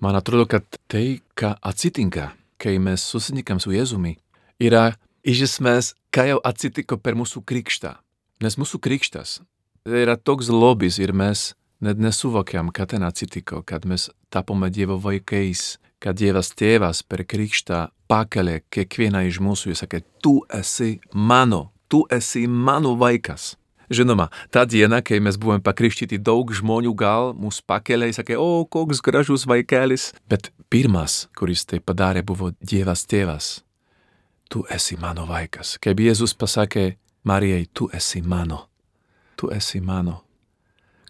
Man 0.00 0.16
atrodo, 0.16 0.46
kad 0.48 0.64
tai, 0.88 1.20
ką 1.36 1.52
atsitinka, 1.60 2.30
kai 2.56 2.78
mes 2.80 3.04
susitinkam 3.04 3.60
su 3.60 3.74
Jėzumi, 3.76 4.14
yra 4.64 4.94
iš 5.20 5.44
esmės, 5.50 5.92
ką 6.08 6.24
jau 6.30 6.40
atsitiko 6.40 6.96
per 6.96 7.20
mūsų 7.20 7.44
krikštą. 7.44 7.98
Nes 8.42 8.56
mūsų 8.58 8.80
krikštas 8.82 9.38
yra 9.84 10.16
toks 10.16 10.48
lobis 10.50 10.98
ir 10.98 11.12
mes 11.14 11.52
net 11.84 12.00
nesuvokiam, 12.00 12.72
ką 12.74 12.86
ten 12.90 13.04
atsitiko, 13.06 13.62
kad 13.62 13.84
mes 13.86 14.08
tapome 14.32 14.70
Dievo 14.72 14.96
vaikais, 14.98 15.76
kad 16.02 16.18
Dievas 16.18 16.50
tėvas 16.56 17.02
per 17.06 17.24
krikštą 17.28 17.88
pakelia 18.10 18.62
kiekvieną 18.72 19.24
iš 19.28 19.40
mūsų 19.44 19.72
ir 19.72 19.78
sakė, 19.78 20.00
tu 20.24 20.40
esi 20.52 20.98
mano, 21.12 21.68
tu 21.88 22.04
esi 22.10 22.46
mano 22.48 22.94
vaikas. 23.00 23.54
Žinoma, 23.92 24.30
tą 24.50 24.64
dieną, 24.66 25.02
kai 25.04 25.20
mes 25.20 25.36
buvome 25.36 25.60
pakrikštyti, 25.62 26.18
daug 26.18 26.48
žmonių 26.56 26.94
gal 26.96 27.34
mus 27.36 27.60
pakelia 27.60 28.08
ir 28.08 28.16
sakė, 28.16 28.38
o, 28.40 28.64
koks 28.64 29.02
gražus 29.04 29.44
vaikelis. 29.46 30.10
Bet 30.26 30.48
pirmas, 30.72 31.26
kuris 31.36 31.66
tai 31.68 31.82
padarė, 31.84 32.24
buvo 32.24 32.50
Dievas 32.64 33.04
tėvas. 33.04 33.60
Tu 34.48 34.64
esi 34.72 34.96
mano 35.00 35.28
vaikas. 35.28 35.76
Kaip 35.84 36.00
Jėzus 36.00 36.32
pasakė 36.36 36.94
Marijai, 37.24 37.66
tu 37.72 37.88
esi 37.92 38.22
mano. 38.22 38.68
Tu 39.36 39.50
esi 39.50 39.80
mano. 39.80 40.22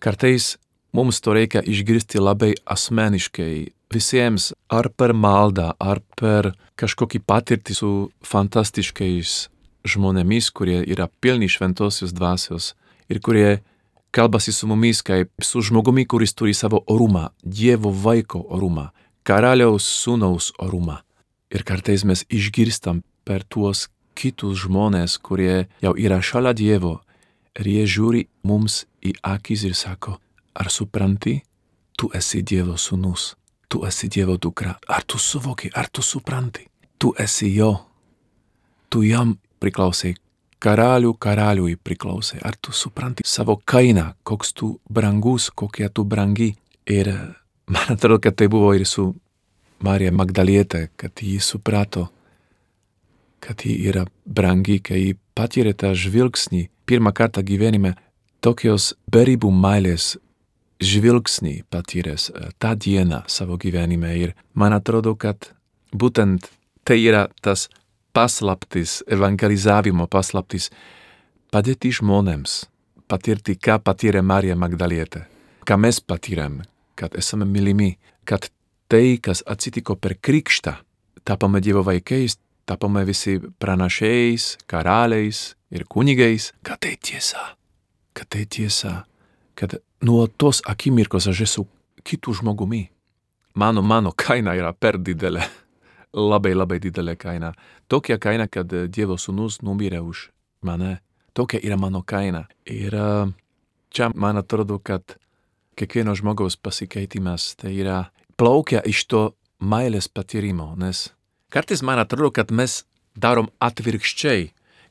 Kartais 0.00 0.56
mums 0.92 1.20
to 1.20 1.34
reikia 1.34 1.62
išgirsti 1.62 2.20
labai 2.22 2.52
asmeniškai 2.64 3.54
visiems, 3.94 4.52
ar 4.68 4.88
per 4.90 5.14
maldą, 5.14 5.72
ar 5.78 6.00
per 6.18 6.52
kažkokį 6.80 7.20
patirtį 7.26 7.76
su 7.76 7.90
fantastiškais 8.26 9.34
žmonėmis, 9.84 10.50
kurie 10.50 10.80
yra 10.86 11.08
pilni 11.20 11.48
šventosios 11.50 12.14
dvasios 12.16 12.72
ir 13.10 13.20
kurie 13.20 13.62
kalbasi 14.14 14.52
su 14.52 14.66
mumis 14.70 15.02
kaip 15.02 15.30
su 15.42 15.62
žmogumi, 15.62 16.06
kuris 16.06 16.34
turi 16.34 16.54
savo 16.54 16.82
orumą, 16.86 17.28
Dievo 17.42 17.90
vaiko 17.90 18.44
orumą, 18.54 18.90
karaliaus 19.26 19.86
sūnaus 20.02 20.52
orumą. 20.62 21.00
Ir 21.54 21.66
kartais 21.66 22.04
mes 22.06 22.24
išgirstam 22.30 23.02
per 23.24 23.44
tuos 23.44 23.88
kitus 24.14 24.64
žmonės, 24.64 25.18
kurie 25.18 25.66
jau 25.82 25.94
yra 25.98 26.20
šalia 26.22 26.54
Dievo 26.56 27.00
ir 27.58 27.70
jie 27.70 27.84
žiūri 27.86 28.26
mums 28.46 28.84
į 29.04 29.14
akis 29.22 29.64
ir 29.68 29.74
sako, 29.78 30.18
ar 30.54 30.70
supranti, 30.70 31.40
tu 31.98 32.10
esi 32.14 32.42
Dievo 32.42 32.78
sūnus, 32.80 33.34
tu 33.68 33.84
esi 33.86 34.08
Dievo 34.08 34.36
dukra, 34.38 34.76
ar 34.88 35.04
tu 35.06 35.18
suvoki, 35.18 35.70
ar 35.74 35.88
tu 35.90 36.02
supranti, 36.02 36.66
tu 36.98 37.14
esi 37.18 37.52
jo, 37.54 37.72
tu 38.90 39.02
jam 39.06 39.36
priklausai, 39.62 40.14
karalių 40.64 41.12
karaliui 41.20 41.76
priklausai, 41.76 42.40
ar 42.42 42.56
tu 42.56 42.72
supranti 42.72 43.24
savo 43.26 43.58
kainą, 43.64 44.12
koks 44.24 44.54
tu 44.56 44.74
brangus, 44.88 45.50
kokia 45.50 45.90
tu 45.92 46.04
brangi. 46.04 46.54
Ir 46.88 47.10
man 47.72 47.94
atrodo, 47.96 48.20
kad 48.20 48.36
tai 48.36 48.48
buvo 48.52 48.72
ir 48.76 48.86
su 48.88 49.10
Marija 49.84 50.12
Magdalietė, 50.12 50.88
kad 50.96 51.20
ji 51.20 51.38
suprato, 51.40 52.08
kad 53.44 53.64
ji 53.64 53.76
yra 53.90 54.06
brangi, 54.24 54.80
kai 54.80 55.00
ji 55.02 55.14
patyrė 55.36 55.74
tą 55.76 55.92
žvilgsnį 55.92 56.66
pirmą 56.88 57.12
kartą 57.16 57.44
gyvenime, 57.44 57.94
tokios 58.44 58.92
beribų 59.12 59.50
meilės 59.52 60.14
žvilgsnį 60.84 61.54
patyręs 61.72 62.28
e, 62.30 62.50
tą 62.58 62.74
dieną 62.76 63.22
savo 63.30 63.58
gyvenime. 63.60 64.12
Ir 64.18 64.34
man 64.54 64.74
atrodo, 64.76 65.14
kad 65.16 65.52
būtent 65.92 66.50
tai 66.84 67.00
yra 67.04 67.26
tas 67.44 67.68
paslaptis, 68.14 69.02
evangelizavimo 69.10 70.06
paslaptis, 70.10 70.70
padėti 71.52 71.92
žmonėms 71.94 72.64
patirti, 73.10 73.56
ką 73.60 73.78
patyrė 73.84 74.22
Marija 74.24 74.56
Magdalietė, 74.58 75.24
ką 75.66 75.78
mes 75.80 76.00
patyrėm, 76.00 76.62
kad 76.98 77.16
esame 77.18 77.46
mylimi, 77.48 77.94
kad 78.24 78.48
tai, 78.88 79.18
kas 79.22 79.42
atsitiko 79.46 79.96
per 79.96 80.16
krikštą, 80.20 80.76
tapome 81.24 81.60
Dievo 81.64 81.84
vaikais, 81.86 82.38
tapome 82.66 83.04
visi 83.04 83.38
pranašiais, 83.58 84.56
karaliais 84.66 85.54
ir 85.70 85.84
kunigais, 85.88 86.52
kad 86.62 86.80
tai 86.80 86.96
tiesa, 86.96 87.56
kad 88.12 88.28
tai 88.28 88.46
tiesa, 88.46 89.04
kad 89.54 89.76
nuo 90.04 90.26
tos 90.26 90.62
akimirkos 90.66 91.28
aš 91.30 91.44
esu 91.46 91.66
kitų 92.04 92.38
žmogumi. 92.40 92.88
Mano, 93.54 93.82
mano 93.82 94.12
kaina 94.16 94.56
yra 94.58 94.72
per 94.72 94.98
didelė, 94.98 95.44
labai 96.32 96.54
labai 96.54 96.80
didelė 96.82 97.16
kaina. 97.16 97.52
Tokia 97.88 98.18
kaina, 98.18 98.48
kad 98.48 98.70
Dievo 98.70 99.16
sūnus 99.20 99.60
numirė 99.62 100.00
už 100.02 100.28
mane. 100.66 100.98
Tokia 101.34 101.60
yra 101.62 101.76
mano 101.78 102.02
kaina. 102.06 102.44
Ir 102.70 102.94
uh, 102.94 103.30
čia 103.94 104.10
man 104.14 104.38
atrodo, 104.38 104.78
kad 104.78 105.16
kiekvieno 105.78 106.14
žmogaus 106.14 106.56
pasikeitimas 106.56 107.54
tai 107.58 107.74
yra 107.82 108.04
plaukia 108.38 108.82
iš 108.86 109.06
to 109.10 109.22
meilės 109.62 110.08
patyrimo, 110.10 110.72
nes 110.78 111.08
kartais 111.54 111.82
man 111.86 112.02
atrodo, 112.02 112.32
kad 112.34 112.50
mes 112.50 112.82
darom 113.14 113.46
atvirkščiai, 113.62 114.48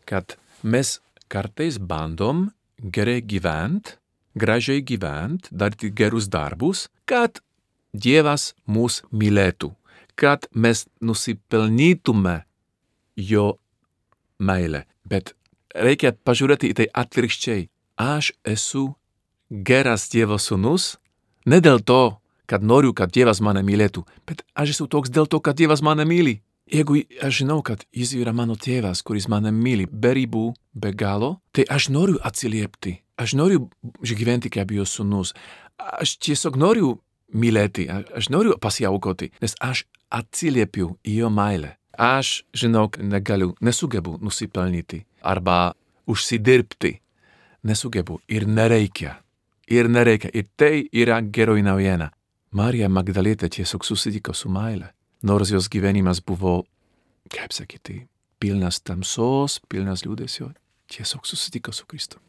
kad 0.08 0.38
mes 0.64 1.00
kartais 1.28 1.76
bandom 1.92 2.48
gerai 2.80 3.20
gyventi, 3.22 3.98
gražiai 4.40 4.82
gyventi, 4.82 5.52
daryti 5.52 5.92
gerus 5.92 6.30
darbus, 6.32 6.88
kad 7.06 7.44
Dievas 7.94 8.56
mus 8.66 9.04
mylėtų, 9.14 9.70
kad 10.18 10.48
mes 10.58 10.88
nusipelnytume 10.98 12.40
jo 13.22 13.52
meilę. 14.42 14.88
Bet 15.06 15.36
reikia 15.76 16.16
pažiūrėti 16.26 16.72
į 16.72 16.78
tai 16.80 16.88
atvirkščiai. 17.04 17.68
Aš 18.02 18.32
esu 18.50 18.88
geras 19.50 20.08
Dievo 20.10 20.40
sūnus 20.42 20.96
ne 21.46 21.60
dėl 21.62 21.84
to, 21.86 22.18
kad 22.50 22.66
noriu, 22.66 22.96
kad 22.98 23.14
Dievas 23.14 23.44
mane 23.46 23.62
mylėtų, 23.62 24.02
bet 24.26 24.42
aš 24.58 24.74
esu 24.74 24.90
toks 24.90 25.14
dėl 25.14 25.30
to, 25.30 25.38
kad 25.38 25.60
Dievas 25.60 25.86
mane 25.86 26.08
myli. 26.10 26.40
Jeigu 26.72 27.02
aš 27.22 27.42
žinau, 27.42 27.60
kad 27.62 27.84
jis 27.92 28.14
yra 28.16 28.32
mano 28.34 28.56
tėvas, 28.56 29.04
kuris 29.04 29.28
mane 29.28 29.52
myli 29.52 29.86
be 29.86 30.14
ribų, 30.16 30.54
be 30.74 30.94
galo, 30.96 31.38
tai 31.52 31.66
aš 31.70 31.90
noriu 31.92 32.22
atsiliepti. 32.24 33.02
Aš 33.20 33.36
noriu 33.38 33.68
gyventi 34.02 34.50
kaip 34.50 34.72
jo 34.72 34.86
sūnus. 34.88 35.34
Aš 35.78 36.16
tiesiog 36.24 36.58
noriu 36.58 36.96
mylėti, 37.34 37.90
aš 37.92 38.30
noriu 38.32 38.56
pasiaukoti, 38.62 39.34
nes 39.44 39.58
aš 39.60 39.84
atsiliepiu 40.14 40.96
į 41.04 41.20
jo 41.24 41.30
meilę. 41.34 41.76
Aš 41.94 42.42
žinau, 42.58 42.88
kad 42.90 43.06
negaliu, 43.06 43.54
nesugebu 43.62 44.18
nusipelnyti 44.22 45.04
arba 45.22 45.74
užsidirbti. 46.10 46.96
Nesugebu 47.64 48.20
ir 48.28 48.48
nereikia. 48.48 49.20
Ir 49.68 49.88
nereikia. 49.90 50.32
Ir 50.34 50.50
tai 50.58 50.88
yra 50.92 51.22
geroji 51.22 51.64
naujiena. 51.64 52.10
Marija 52.52 52.90
Magdalėtė 52.90 53.50
tiesiog 53.50 53.86
susitiko 53.86 54.34
su 54.34 54.50
meile. 54.52 54.92
Nors 55.24 55.52
jos 55.52 55.70
gyvenimas 55.72 56.20
buvo, 56.22 56.64
kaip 57.32 57.54
sakyti, 57.56 58.02
pilnas 58.44 58.82
tamsos, 58.84 59.62
pilnas 59.72 60.04
liūdėsio, 60.04 60.50
tiesiog 60.92 61.26
susitiko 61.26 61.72
su 61.72 61.86
Kristumi. 61.88 62.24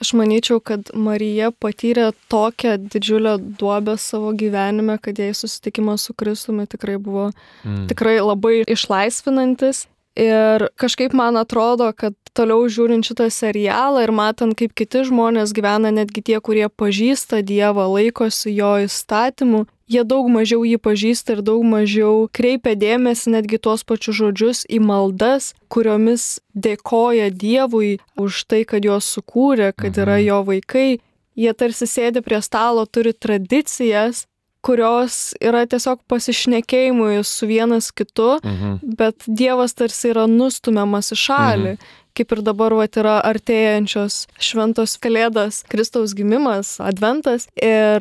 Aš 0.00 0.10
manyčiau, 0.12 0.60
kad 0.60 0.90
Marija 0.94 1.48
patyrė 1.50 2.10
tokią 2.28 2.74
didžiulę 2.92 3.38
duobę 3.58 3.94
savo 3.98 4.34
gyvenime, 4.36 4.98
kad 5.00 5.16
jai 5.18 5.30
susitikimas 5.34 6.04
su 6.04 6.12
Kristumi 6.14 6.66
tikrai 6.68 6.98
buvo 7.00 7.30
Mm. 7.64 7.86
tikrai 7.88 8.18
labai 8.20 8.62
išlaisvinantis. 8.68 9.86
Ir 10.16 10.68
kažkaip 10.80 11.12
man 11.12 11.36
atrodo, 11.36 11.90
kad 11.92 12.14
toliau 12.36 12.64
žiūrint 12.72 13.04
šitą 13.04 13.28
serialą 13.32 14.00
ir 14.06 14.12
matant, 14.16 14.56
kaip 14.56 14.72
kiti 14.76 15.04
žmonės 15.04 15.52
gyvena, 15.56 15.92
netgi 15.92 16.22
tie, 16.24 16.36
kurie 16.40 16.68
pažįsta 16.72 17.42
Dievą, 17.44 17.84
laikosi 17.92 18.54
jo 18.56 18.70
įstatymų, 18.86 19.66
jie 19.92 20.04
daug 20.08 20.28
mažiau 20.32 20.64
jį 20.64 20.78
pažįsta 20.82 21.36
ir 21.36 21.42
daug 21.44 21.64
mažiau 21.68 22.26
kreipia 22.32 22.72
dėmesį 22.80 23.34
netgi 23.36 23.60
tuos 23.60 23.84
pačius 23.84 24.16
žodžius 24.20 24.64
į 24.72 24.80
maldas, 24.88 25.52
kuriomis 25.68 26.40
dėkoja 26.56 27.28
Dievui 27.30 27.98
už 28.16 28.44
tai, 28.48 28.64
kad 28.64 28.88
juos 28.88 29.08
sukūrė, 29.12 29.74
kad 29.76 30.00
yra 30.00 30.16
jo 30.24 30.40
vaikai. 30.48 31.02
Jie 31.36 31.52
tarsi 31.52 31.84
sėdi 31.84 32.24
prie 32.24 32.40
stalo, 32.40 32.86
turi 32.88 33.12
tradicijas, 33.12 34.24
kurios 34.66 35.30
yra 35.40 35.62
tiesiog 35.70 36.00
pasišnekėjimui 36.10 37.20
su 37.24 37.46
vienas 37.46 37.92
kitu, 37.94 38.40
Mhm. 38.42 38.78
bet 38.98 39.22
Dievas 39.28 39.74
tarsi 39.78 40.10
yra 40.10 40.26
nustumiamas 40.26 41.12
į 41.14 41.18
šalį. 41.26 41.72
Mhm. 41.76 41.94
Kaip 42.16 42.32
ir 42.32 42.40
dabar 42.42 42.72
vat, 42.72 42.96
yra 42.96 43.20
artėjančios 43.28 44.26
šventos 44.40 44.96
kalėdas, 44.98 45.62
Kristaus 45.68 46.14
gimimas, 46.16 46.78
adventas. 46.80 47.46
Ir 47.60 48.00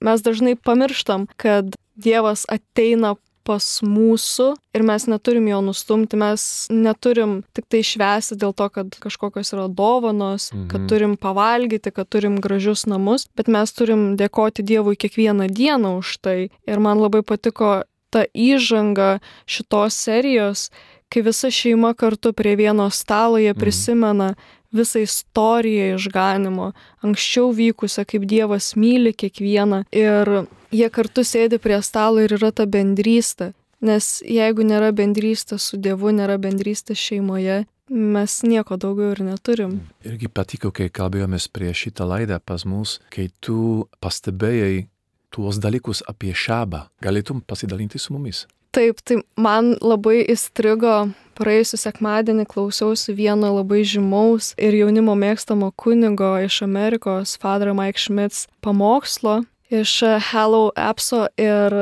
mes 0.00 0.22
dažnai 0.22 0.54
pamirštam, 0.54 1.26
kad 1.36 1.74
Dievas 1.98 2.44
ateina 2.46 3.16
pas 3.48 3.64
mūsų 3.84 4.50
ir 4.76 4.84
mes 4.84 5.06
neturim 5.08 5.48
jo 5.48 5.60
nustumti, 5.64 6.18
mes 6.20 6.42
neturim 6.72 7.38
tik 7.56 7.68
tai 7.72 7.80
švęsti 7.86 8.36
dėl 8.40 8.52
to, 8.56 8.68
kad 8.74 8.98
kažkokios 9.00 9.54
yra 9.56 9.66
dovanos, 9.72 10.50
mhm. 10.52 10.66
kad 10.72 10.88
turim 10.90 11.16
pavalgyti, 11.20 11.92
kad 11.94 12.10
turim 12.12 12.36
gražius 12.44 12.84
namus, 12.90 13.26
bet 13.38 13.48
mes 13.48 13.72
turim 13.72 14.10
dėkoti 14.20 14.66
Dievui 14.68 14.98
kiekvieną 15.00 15.48
dieną 15.48 15.98
už 16.02 16.18
tai. 16.20 16.38
Ir 16.68 16.84
man 16.84 17.00
labai 17.00 17.24
patiko 17.24 17.82
ta 18.12 18.24
įžanga 18.32 19.18
šitos 19.48 19.96
serijos, 19.96 20.68
kai 21.08 21.24
visa 21.24 21.50
šeima 21.52 21.94
kartu 21.96 22.34
prie 22.36 22.54
vieno 22.56 22.88
stalo 22.92 23.40
jie 23.40 23.54
prisimena 23.56 24.34
visą 24.72 25.00
istoriją 25.00 25.96
išganimo, 25.96 26.72
anksčiau 27.04 27.52
vykusią, 27.56 28.04
kaip 28.04 28.26
Dievas 28.28 28.74
myli 28.76 29.14
kiekvieną 29.16 29.84
ir 29.92 30.44
jie 30.74 30.88
kartu 30.90 31.24
sėdi 31.24 31.58
prie 31.62 31.80
stalo 31.82 32.22
ir 32.24 32.34
yra 32.38 32.52
ta 32.52 32.66
bendrystė. 32.66 33.52
Nes 33.78 34.18
jeigu 34.26 34.64
nėra 34.66 34.90
bendrystės 34.90 35.68
su 35.70 35.78
Dievu, 35.78 36.10
nėra 36.10 36.34
bendrystės 36.42 36.98
šeimoje, 36.98 37.60
mes 37.88 38.32
nieko 38.42 38.76
daugiau 38.80 39.12
ir 39.14 39.22
neturim. 39.22 39.78
Irgi 40.02 40.26
patiko, 40.28 40.72
kai 40.74 40.88
kalbėjomės 40.90 41.46
prieš 41.54 41.86
šitą 41.86 42.08
laidą 42.10 42.40
pas 42.42 42.66
mus, 42.66 42.98
kai 43.14 43.28
tu 43.40 43.86
pastebėjai 44.02 44.88
tuos 45.30 45.60
dalykus 45.62 46.02
apie 46.10 46.34
šabą. 46.34 46.88
Galėtum 47.04 47.44
pasidalinti 47.46 48.00
su 48.02 48.16
mumis? 48.16 48.46
Taip, 48.74 48.98
tai 49.06 49.22
man 49.40 49.76
labai 49.80 50.24
įstrigo 50.28 51.12
praėjusią 51.38 51.78
sekmadienį 51.86 52.44
klausiausi 52.50 53.14
vieno 53.16 53.54
labai 53.54 53.84
žymaus 53.86 54.50
ir 54.60 54.74
jaunimo 54.76 55.14
mėgstamo 55.16 55.70
kunigo 55.78 56.34
iš 56.42 56.60
Amerikos, 56.66 57.38
Father 57.40 57.72
Mike 57.78 58.02
Schmitz, 58.02 58.48
pamokslo 58.60 59.44
iš 59.70 60.00
Hello 60.30 60.70
Appso 60.76 61.26
ir 61.36 61.74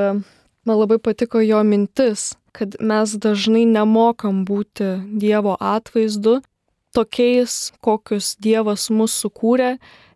man 0.67 0.79
labai 0.79 0.99
patiko 0.99 1.41
jo 1.41 1.63
mintis, 1.65 2.35
kad 2.53 2.75
mes 2.81 3.15
dažnai 3.21 3.65
nemokam 3.69 4.45
būti 4.49 4.97
Dievo 5.21 5.57
atvaizdu, 5.61 6.41
tokiais, 6.97 7.73
kokius 7.85 8.35
Dievas 8.41 8.89
mūsų 8.91 9.27
sukūrė, 9.27 9.71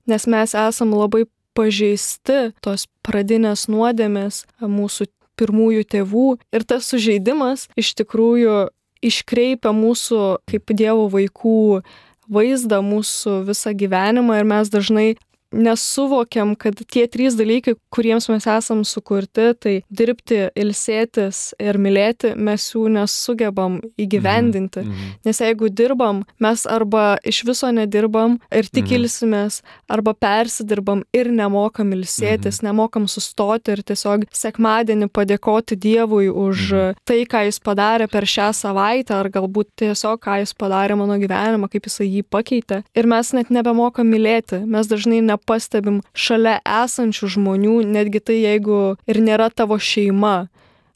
nes 0.08 0.26
mes 0.26 0.56
esam 0.56 0.94
labai 0.96 1.26
pažeisti 1.54 2.50
tos 2.64 2.86
pradinės 3.04 3.66
nuodėmės 3.70 4.44
mūsų 4.60 5.10
pirmųjų 5.40 5.86
tėvų. 5.94 6.28
Ir 6.54 6.66
tas 6.68 6.88
sužeidimas 6.90 7.68
iš 7.78 7.94
tikrųjų 8.00 8.68
iškreipia 9.04 9.72
mūsų 9.76 10.22
kaip 10.50 10.72
Dievo 10.76 11.08
vaikų 11.12 11.82
vaizdą, 12.30 12.80
mūsų 12.84 13.40
visą 13.48 13.74
gyvenimą. 13.76 14.40
Ir 14.40 14.48
mes 14.48 14.72
dažnai 14.72 15.08
nesuvokiam, 15.52 16.54
kad 16.56 16.78
tie 16.90 17.06
trys 17.10 17.34
dalykai, 17.38 17.74
kuriems 17.92 18.28
mes 18.30 18.46
esam 18.46 18.84
sukurti, 18.86 19.50
tai 19.58 19.74
dirbti, 19.90 20.48
ilsėtis 20.58 21.52
ir 21.60 21.78
mylėti, 21.80 22.34
mes 22.36 22.68
jų 22.72 22.86
nesugebam 22.94 23.80
įgyvendinti. 24.00 24.84
Mhm. 24.84 25.10
Nes 25.26 25.40
jeigu 25.42 25.70
dirbam, 25.70 26.22
mes 26.40 26.66
arba 26.70 27.18
iš 27.26 27.42
viso 27.48 27.70
nedirbam 27.74 28.38
ir 28.50 28.68
tik 28.70 28.84
Mhm. 28.86 28.94
ilsimės, 29.00 29.62
arba 29.88 30.14
persidirbam 30.14 31.02
ir 31.12 31.26
nemokam 31.26 31.92
ilsėtis, 31.92 32.62
nemokam 32.62 33.08
sustoti 33.08 33.72
ir 33.72 33.82
tiesiog 33.82 34.24
sekmadienį 34.32 35.10
padėkoti 35.10 35.76
Dievui 35.80 36.28
už 36.30 36.94
tai, 37.04 37.24
ką 37.24 37.44
Jis 37.46 37.58
padarė 37.58 38.08
per 38.10 38.22
šią 38.22 38.52
savaitę, 38.54 39.12
ar 39.14 39.28
galbūt 39.30 39.66
tiesiog, 39.76 40.20
ką 40.20 40.40
Jis 40.40 40.54
padarė 40.54 40.96
mano 40.96 41.18
gyvenimą, 41.18 41.70
kaip 41.70 41.84
Jisai 41.88 42.06
jį 42.06 42.22
pakeitė. 42.22 42.84
Ir 42.94 43.06
mes 43.06 43.32
net 43.32 43.48
nebemokam 43.50 44.06
mylėti, 44.06 44.64
mes 44.66 44.86
dažnai 44.86 45.20
nepastebim 45.40 46.02
šalia 46.12 46.60
esančių 46.64 47.28
žmonių, 47.36 47.80
netgi 47.88 48.20
tai, 48.20 48.40
jeigu 48.44 48.96
ir 49.08 49.20
nėra 49.20 49.50
tavo 49.50 49.78
šeima. 49.80 50.48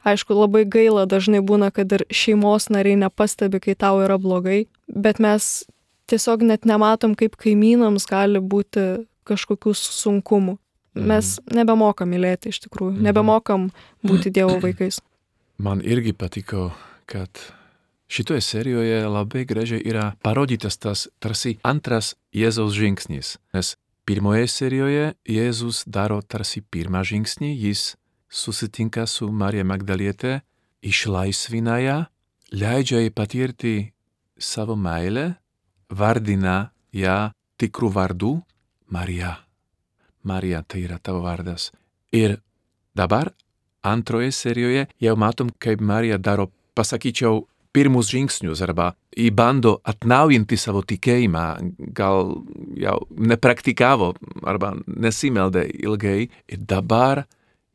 Aišku, 0.04 0.36
labai 0.36 0.66
gaila 0.68 1.06
dažnai 1.08 1.40
būna, 1.40 1.72
kad 1.72 1.88
ir 1.92 2.04
šeimos 2.12 2.68
nariai 2.68 2.98
nepastebi, 3.00 3.60
kai 3.60 3.74
tau 3.74 4.02
yra 4.04 4.18
blogai, 4.20 4.66
bet 4.86 5.18
mes 5.18 5.64
tiesiog 6.12 6.44
net 6.44 6.68
nematom, 6.68 7.14
kaip 7.16 7.38
kaimynams 7.40 8.04
gali 8.10 8.42
būti 8.42 9.06
kažkokių 9.24 9.72
sunkumų. 9.72 10.58
Mes 10.94 11.40
nebemokam 11.50 12.12
mylėti 12.12 12.52
iš 12.52 12.60
tikrųjų, 12.68 13.00
nebemokam 13.02 13.70
būti 14.04 14.30
Dievo 14.30 14.60
vaikais. 14.64 15.00
Man 15.58 15.80
irgi 15.82 16.12
patiko, 16.12 16.68
kad 17.10 17.40
šitoje 18.06 18.44
serijoje 18.44 19.00
labai 19.08 19.42
gražiai 19.48 19.82
yra 19.82 20.12
parodytas 20.22 20.78
tas 20.78 21.08
tarsi 21.18 21.56
antras 21.64 22.14
Jėzaus 22.34 22.76
žingsnis. 22.76 23.38
Nes 23.56 23.74
pirmoje 24.04 24.48
serijoje 24.48 25.12
Jėzus 25.28 25.84
daro 25.86 26.20
tarsi 26.22 26.60
pirmą 26.60 27.02
žingsnį, 27.04 27.50
jis 27.66 27.94
susitinka 28.28 29.06
su 29.08 29.30
Marija 29.32 29.64
Magdalietė, 29.64 30.40
išlaisvina 30.84 31.78
ją, 31.80 31.98
leidžia 32.52 33.00
jai 33.00 33.10
patirti 33.10 33.74
savo 34.38 34.76
meilę, 34.76 35.34
vardina 35.88 36.74
ją 36.92 37.32
tikrų 37.60 37.90
vardų 37.94 38.34
Marija. 38.92 39.38
Marija 40.24 40.62
tai 40.62 40.84
yra 40.84 40.98
tavo 40.98 41.22
vardas. 41.24 41.70
Ir 42.12 42.38
dabar 42.96 43.32
antroje 43.84 44.32
serijoje 44.32 44.86
jau 45.00 45.16
matom, 45.16 45.50
kaip 45.58 45.80
Marija 45.80 46.18
daro, 46.18 46.50
pasakyčiau, 46.74 47.44
pirmus 47.74 48.10
žingsnius 48.14 48.62
arba 48.64 48.92
įbando 49.18 49.78
atnaujinti 49.86 50.58
savo 50.58 50.84
tikėjimą, 50.86 51.46
gal 51.94 52.36
jau 52.78 52.98
nepraktikavo 53.18 54.12
arba 54.46 54.74
nesimeldė 54.86 55.66
ilgai 55.82 56.20
ir 56.28 56.68
dabar 56.70 57.24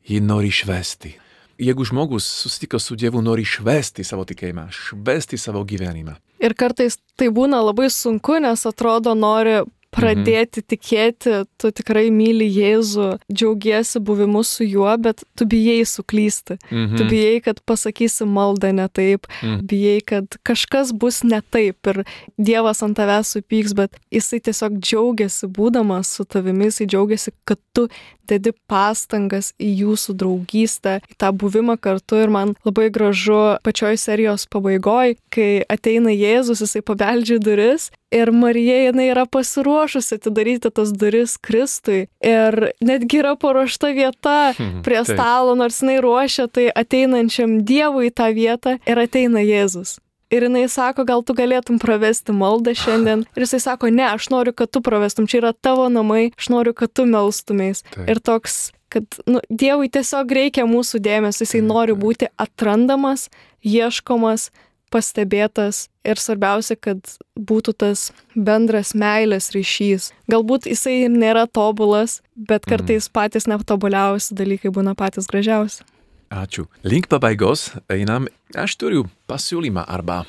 ji 0.08 0.22
nori 0.24 0.52
švesti. 0.54 1.16
Jeigu 1.60 1.84
žmogus 1.84 2.24
susitiko 2.24 2.80
su 2.80 2.96
Dievu, 2.96 3.20
nori 3.22 3.44
švesti 3.44 4.06
savo 4.08 4.24
tikėjimą, 4.24 4.70
švesti 4.72 5.38
savo 5.38 5.66
gyvenimą. 5.68 6.16
Ir 6.40 6.56
kartais 6.56 6.96
tai 7.20 7.28
būna 7.36 7.60
labai 7.60 7.90
sunku, 7.92 8.38
nes 8.40 8.64
atrodo 8.70 9.12
nori 9.12 9.58
pradėti 9.92 10.62
tikėti, 10.62 11.46
tu 11.58 11.72
tikrai 11.72 12.10
myli 12.14 12.46
Jėzų, 12.50 13.08
džiaugiesi 13.34 14.00
buvimu 14.06 14.44
su 14.46 14.64
juo, 14.68 14.92
bet 15.02 15.24
tu 15.36 15.46
bijai 15.50 15.82
suklysti. 15.86 16.60
Mhm. 16.72 16.98
Tu 16.98 17.08
bijai, 17.10 17.42
kad 17.44 17.62
pasakysi 17.66 18.28
maldą 18.30 18.74
ne 18.74 18.88
taip, 18.88 19.28
Mhm. 19.44 19.66
bijai, 19.66 20.00
kad 20.06 20.38
kažkas 20.46 20.94
bus 20.94 21.24
ne 21.24 21.42
taip 21.52 21.88
ir 21.88 22.04
Dievas 22.38 22.84
ant 22.84 22.98
tavęs 22.98 23.34
supyks, 23.36 23.74
bet 23.76 23.92
jisai 24.12 24.40
tiesiog 24.40 24.80
džiaugiasi 24.80 25.48
būdamas 25.48 26.06
su 26.16 26.24
tavimi, 26.26 26.66
jisai 26.70 26.88
džiaugiasi, 26.88 27.32
kad 27.46 27.58
tu 27.74 27.88
dedi 28.30 28.52
pastangas 28.70 29.54
į 29.60 29.70
jūsų 29.84 30.14
draugystę, 30.22 31.00
į 31.10 31.16
tą 31.18 31.32
buvimą 31.34 31.80
kartu 31.82 32.20
ir 32.22 32.30
man 32.30 32.54
labai 32.64 32.90
gražu 32.94 33.58
pačioj 33.66 33.98
serijos 33.98 34.46
pabaigoj, 34.46 35.16
kai 35.34 35.64
ateina 35.70 36.14
Jėzus, 36.14 36.62
jisai 36.62 36.84
pabeldžia 36.86 37.40
duris 37.42 37.90
ir 38.12 38.32
Marija 38.32 38.78
jinai 38.86 39.10
yra 39.12 39.26
pasiruošusi 39.30 40.16
atidaryti 40.20 40.72
tas 40.74 40.92
duris 40.94 41.38
Kristui 41.38 42.08
ir 42.26 42.60
netgi 42.82 43.22
yra 43.22 43.36
paruošta 43.40 43.94
vieta 43.96 44.54
prie 44.86 45.02
stalo, 45.06 45.56
nors 45.56 45.82
jinai 45.84 46.00
ruošia 46.04 46.48
tai 46.48 46.70
ateinančiam 46.76 47.60
Dievui 47.66 48.10
į 48.10 48.16
tą 48.16 48.30
vietą 48.36 48.78
ir 48.88 49.02
ateina 49.06 49.44
Jėzus. 49.46 49.98
Ir 50.30 50.46
jinai 50.46 50.68
sako, 50.70 51.08
gal 51.10 51.24
tu 51.26 51.34
galėtum 51.34 51.80
pravesti 51.82 52.34
maldą 52.38 52.76
šiandien. 52.78 53.24
Ir 53.36 53.46
jisai 53.48 53.60
sako, 53.64 53.90
ne, 53.90 54.06
aš 54.12 54.28
noriu, 54.30 54.54
kad 54.54 54.70
tu 54.70 54.82
pravestum, 54.86 55.26
čia 55.26 55.40
yra 55.42 55.56
tavo 55.58 55.88
namai, 55.90 56.30
aš 56.38 56.52
noriu, 56.54 56.76
kad 56.78 56.94
tu 56.94 57.08
melstumės. 57.10 57.82
Taip. 57.96 58.04
Ir 58.14 58.22
toks, 58.22 58.60
kad 58.94 59.18
nu, 59.26 59.42
Dievui 59.50 59.90
tiesiog 59.90 60.30
reikia 60.38 60.68
mūsų 60.70 61.02
dėmesio, 61.02 61.48
jisai 61.48 61.64
nori 61.66 61.98
būti 61.98 62.30
atrandamas, 62.38 63.26
ieškomas, 63.66 64.52
pastebėtas 64.92 65.88
ir 66.08 66.20
svarbiausia, 66.22 66.76
kad 66.80 67.00
būtų 67.38 67.76
tas 67.84 68.10
bendras 68.36 68.96
meilės 68.98 69.52
ryšys. 69.56 70.10
Galbūt 70.32 70.68
jisai 70.70 71.06
ir 71.06 71.14
nėra 71.14 71.46
tobulas, 71.48 72.20
bet 72.36 72.68
kartais 72.70 73.10
patys 73.10 73.48
netobuliausi 73.50 74.38
dalykai 74.38 74.74
būna 74.74 74.96
patys 74.98 75.30
gražiausi. 75.30 75.86
Ačiū. 76.30 76.68
Link 76.86 77.10
pabaigos 77.10 77.72
einam. 77.90 78.28
Aš 78.54 78.78
turiu 78.78 79.08
pasiūlymą 79.30 79.86
arba 79.90 80.24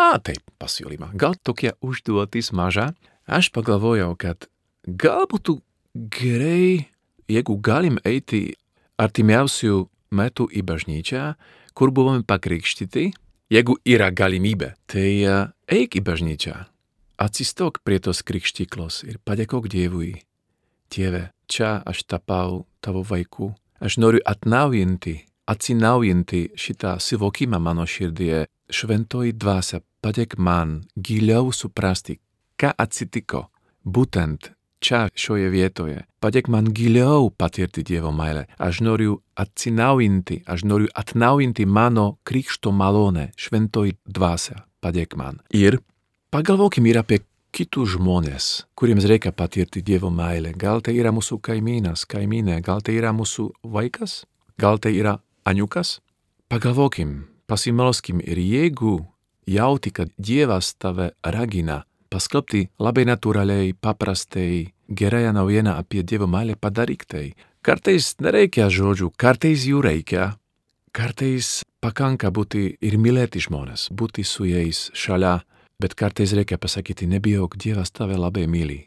Ā, 0.00 0.16
taip, 0.24 0.40
pasiūlymā. 0.58 1.12
Gal 1.20 1.36
tokia 1.44 1.74
užduotis 1.84 2.50
maža. 2.56 2.92
Aš 3.28 3.52
pagalvojau, 3.54 4.14
kad 4.18 4.48
gal 4.86 5.28
būtu 5.30 5.60
gerai, 5.94 6.88
jeigu 7.30 7.58
galim 7.60 8.00
eiti 8.08 8.56
artimiausių 8.98 9.84
metų 10.12 10.48
į 10.58 10.64
bažnyčią, 10.66 11.26
kur 11.76 11.92
buvome 11.94 12.24
pakrikštyti, 12.26 13.12
jeigu 13.52 13.76
yra 13.84 14.10
galimybė, 14.14 14.72
tai 14.88 15.08
uh, 15.28 15.50
eik 15.68 15.98
į 16.00 16.04
bažnyčią, 16.06 16.54
atsistok 17.20 17.82
prie 17.84 18.00
tos 18.02 18.22
krikštyklos 18.26 19.02
ir 19.08 19.18
padėkok 19.24 19.68
Dievui. 19.72 20.14
Dieve, 20.92 21.30
čia 21.48 21.80
aš 21.88 22.04
tapau 22.08 22.64
tavo 22.84 23.04
vaiku, 23.08 23.52
aš 23.80 23.98
noriu 24.00 24.20
atnaujinti, 24.28 25.14
atsinaujinti 25.48 26.42
šitą 26.56 26.98
suvokimą 27.00 27.60
mano 27.60 27.86
širdie. 27.88 28.46
Šventoji 28.72 29.34
dvasia, 29.36 29.82
padėk 30.00 30.38
man 30.40 30.78
giliau 30.96 31.50
suprasti, 31.52 32.16
ką 32.56 32.70
atsitiko 32.80 33.50
būtent 33.84 34.48
čia 34.82 35.06
šioje 35.14 35.50
vietoje. 35.52 36.02
Padėk 36.22 36.50
man 36.52 36.70
giliau 36.74 37.30
patirti 37.30 37.84
Dievo 37.86 38.12
meilę. 38.14 38.46
Aš 38.58 38.82
noriu 38.84 39.20
atsinaujinti, 39.38 40.42
aš 40.46 40.66
noriu 40.68 40.90
atnaujinti 40.94 41.66
mano 41.66 42.16
krikšto 42.28 42.72
malonę, 42.74 43.30
šventoji 43.36 43.96
dvasia. 44.06 44.62
Padėk 44.82 45.16
man. 45.16 45.38
Ir 45.54 45.78
pagalvokim 46.34 46.86
ir 46.90 46.98
apie 47.02 47.22
kitus 47.52 47.94
žmonės, 47.94 48.64
kuriems 48.78 49.06
reikia 49.08 49.32
patirti 49.36 49.82
Dievo 49.84 50.10
meilę. 50.10 50.54
Gal 50.58 50.82
tai 50.84 50.96
yra 50.98 51.12
mūsų 51.14 51.38
kaimynas, 51.44 52.06
kaimynė, 52.08 52.58
gal 52.64 52.80
tai 52.82 52.96
yra 52.98 53.12
mūsų 53.14 53.50
vaikas, 53.74 54.22
gal 54.58 54.80
tai 54.82 54.96
yra 54.96 55.18
aniukas. 55.44 56.00
Pagalvokim, 56.52 57.28
pasimelskim 57.46 58.20
ir 58.24 58.40
jeigu 58.40 58.98
jauti, 59.46 59.92
kad 59.92 60.10
Dievas 60.18 60.74
tave 60.80 61.12
ragina 61.24 61.82
paskelbti 62.12 62.66
labai 62.82 63.06
natūraliai, 63.08 63.72
paprastai, 63.74 64.72
gerąją 64.88 65.32
naujieną 65.32 65.74
apie 65.80 66.04
Dievo 66.04 66.28
meilę, 66.28 66.56
padaryk 66.56 67.04
tai. 67.08 67.32
Kartais 67.62 68.16
nereikia 68.20 68.68
žodžių, 68.68 69.12
kartais 69.16 69.64
jų 69.70 69.82
reikia, 69.86 70.32
kartais 70.92 71.62
pakanka 71.80 72.30
būti 72.34 72.76
ir 72.82 72.98
mylėti 72.98 73.40
žmonės, 73.42 73.88
būti 73.94 74.24
su 74.26 74.44
jais 74.48 74.90
šalia, 74.94 75.40
bet 75.80 75.94
kartais 75.94 76.34
reikia 76.36 76.58
pasakyti, 76.58 77.08
nebijok, 77.10 77.56
Dievas 77.56 77.94
tave 77.94 78.18
labai 78.18 78.48
myli. 78.50 78.80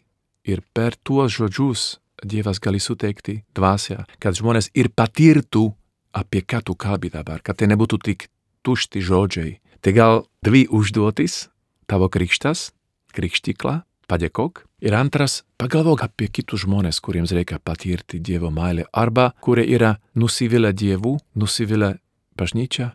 Ir 0.45 0.61
per 0.73 0.95
tuos 0.95 1.33
žodžius 1.39 1.95
Dievas 2.23 2.61
gali 2.63 2.79
suteikti 2.79 3.41
dvasią, 3.55 4.05
kad 4.19 4.37
žmonės 4.37 4.69
ir 4.77 4.91
patirtų, 4.93 5.67
apie 6.15 6.41
ką 6.41 6.61
tu 6.63 6.75
kalbi 6.75 7.11
dabar, 7.11 7.41
kad 7.43 7.59
tai 7.59 7.67
nebūtų 7.71 7.99
tik 8.03 8.29
tušti 8.63 9.03
žodžiai. 9.03 9.57
Tai 9.83 9.91
gal 9.93 10.23
dvi 10.45 10.65
užduotis, 10.71 11.49
tavo 11.85 12.07
krikštas, 12.09 12.71
krikštykla, 13.15 13.79
padėkok. 14.09 14.65
Ir 14.85 14.95
antras, 14.97 15.41
pagalvok 15.61 16.03
apie 16.05 16.29
kitus 16.29 16.65
žmonės, 16.65 17.01
kuriems 17.03 17.33
reikia 17.35 17.57
patirti 17.63 18.19
Dievo 18.21 18.51
meilę, 18.53 18.85
arba 18.93 19.31
kurie 19.41 19.65
yra 19.65 19.95
nusivylę 20.15 20.73
Dievu, 20.77 21.15
nusivylę 21.35 21.95
bažnyčia, 22.37 22.91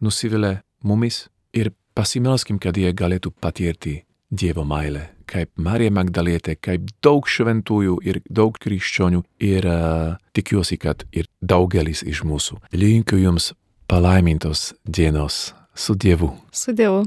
nusivylę 0.00 0.60
mumis 0.86 1.26
ir 1.56 1.72
pasimelskim, 1.96 2.60
kad 2.62 2.76
jie 2.76 2.92
galėtų 2.94 3.32
patirti 3.40 4.02
Dievo 4.30 4.64
meilę, 4.66 5.04
kaip 5.30 5.52
Marija 5.62 5.92
Magdalietė, 5.94 6.56
kaip 6.58 6.88
daug 7.02 7.26
šventųjų 7.30 8.00
ir 8.06 8.20
daug 8.26 8.56
krikščionių 8.62 9.22
ir 9.42 9.68
uh, 9.70 10.16
tikiuosi, 10.34 10.78
kad 10.82 11.06
ir 11.14 11.30
daugelis 11.40 12.02
iš 12.02 12.24
mūsų. 12.26 12.58
Linkiu 12.74 13.20
jums 13.22 13.52
palaimintos 13.86 14.72
dienos 14.82 15.54
su 15.74 15.94
Dievu. 15.94 16.32
Su 16.52 16.74
Dievu. 16.74 17.06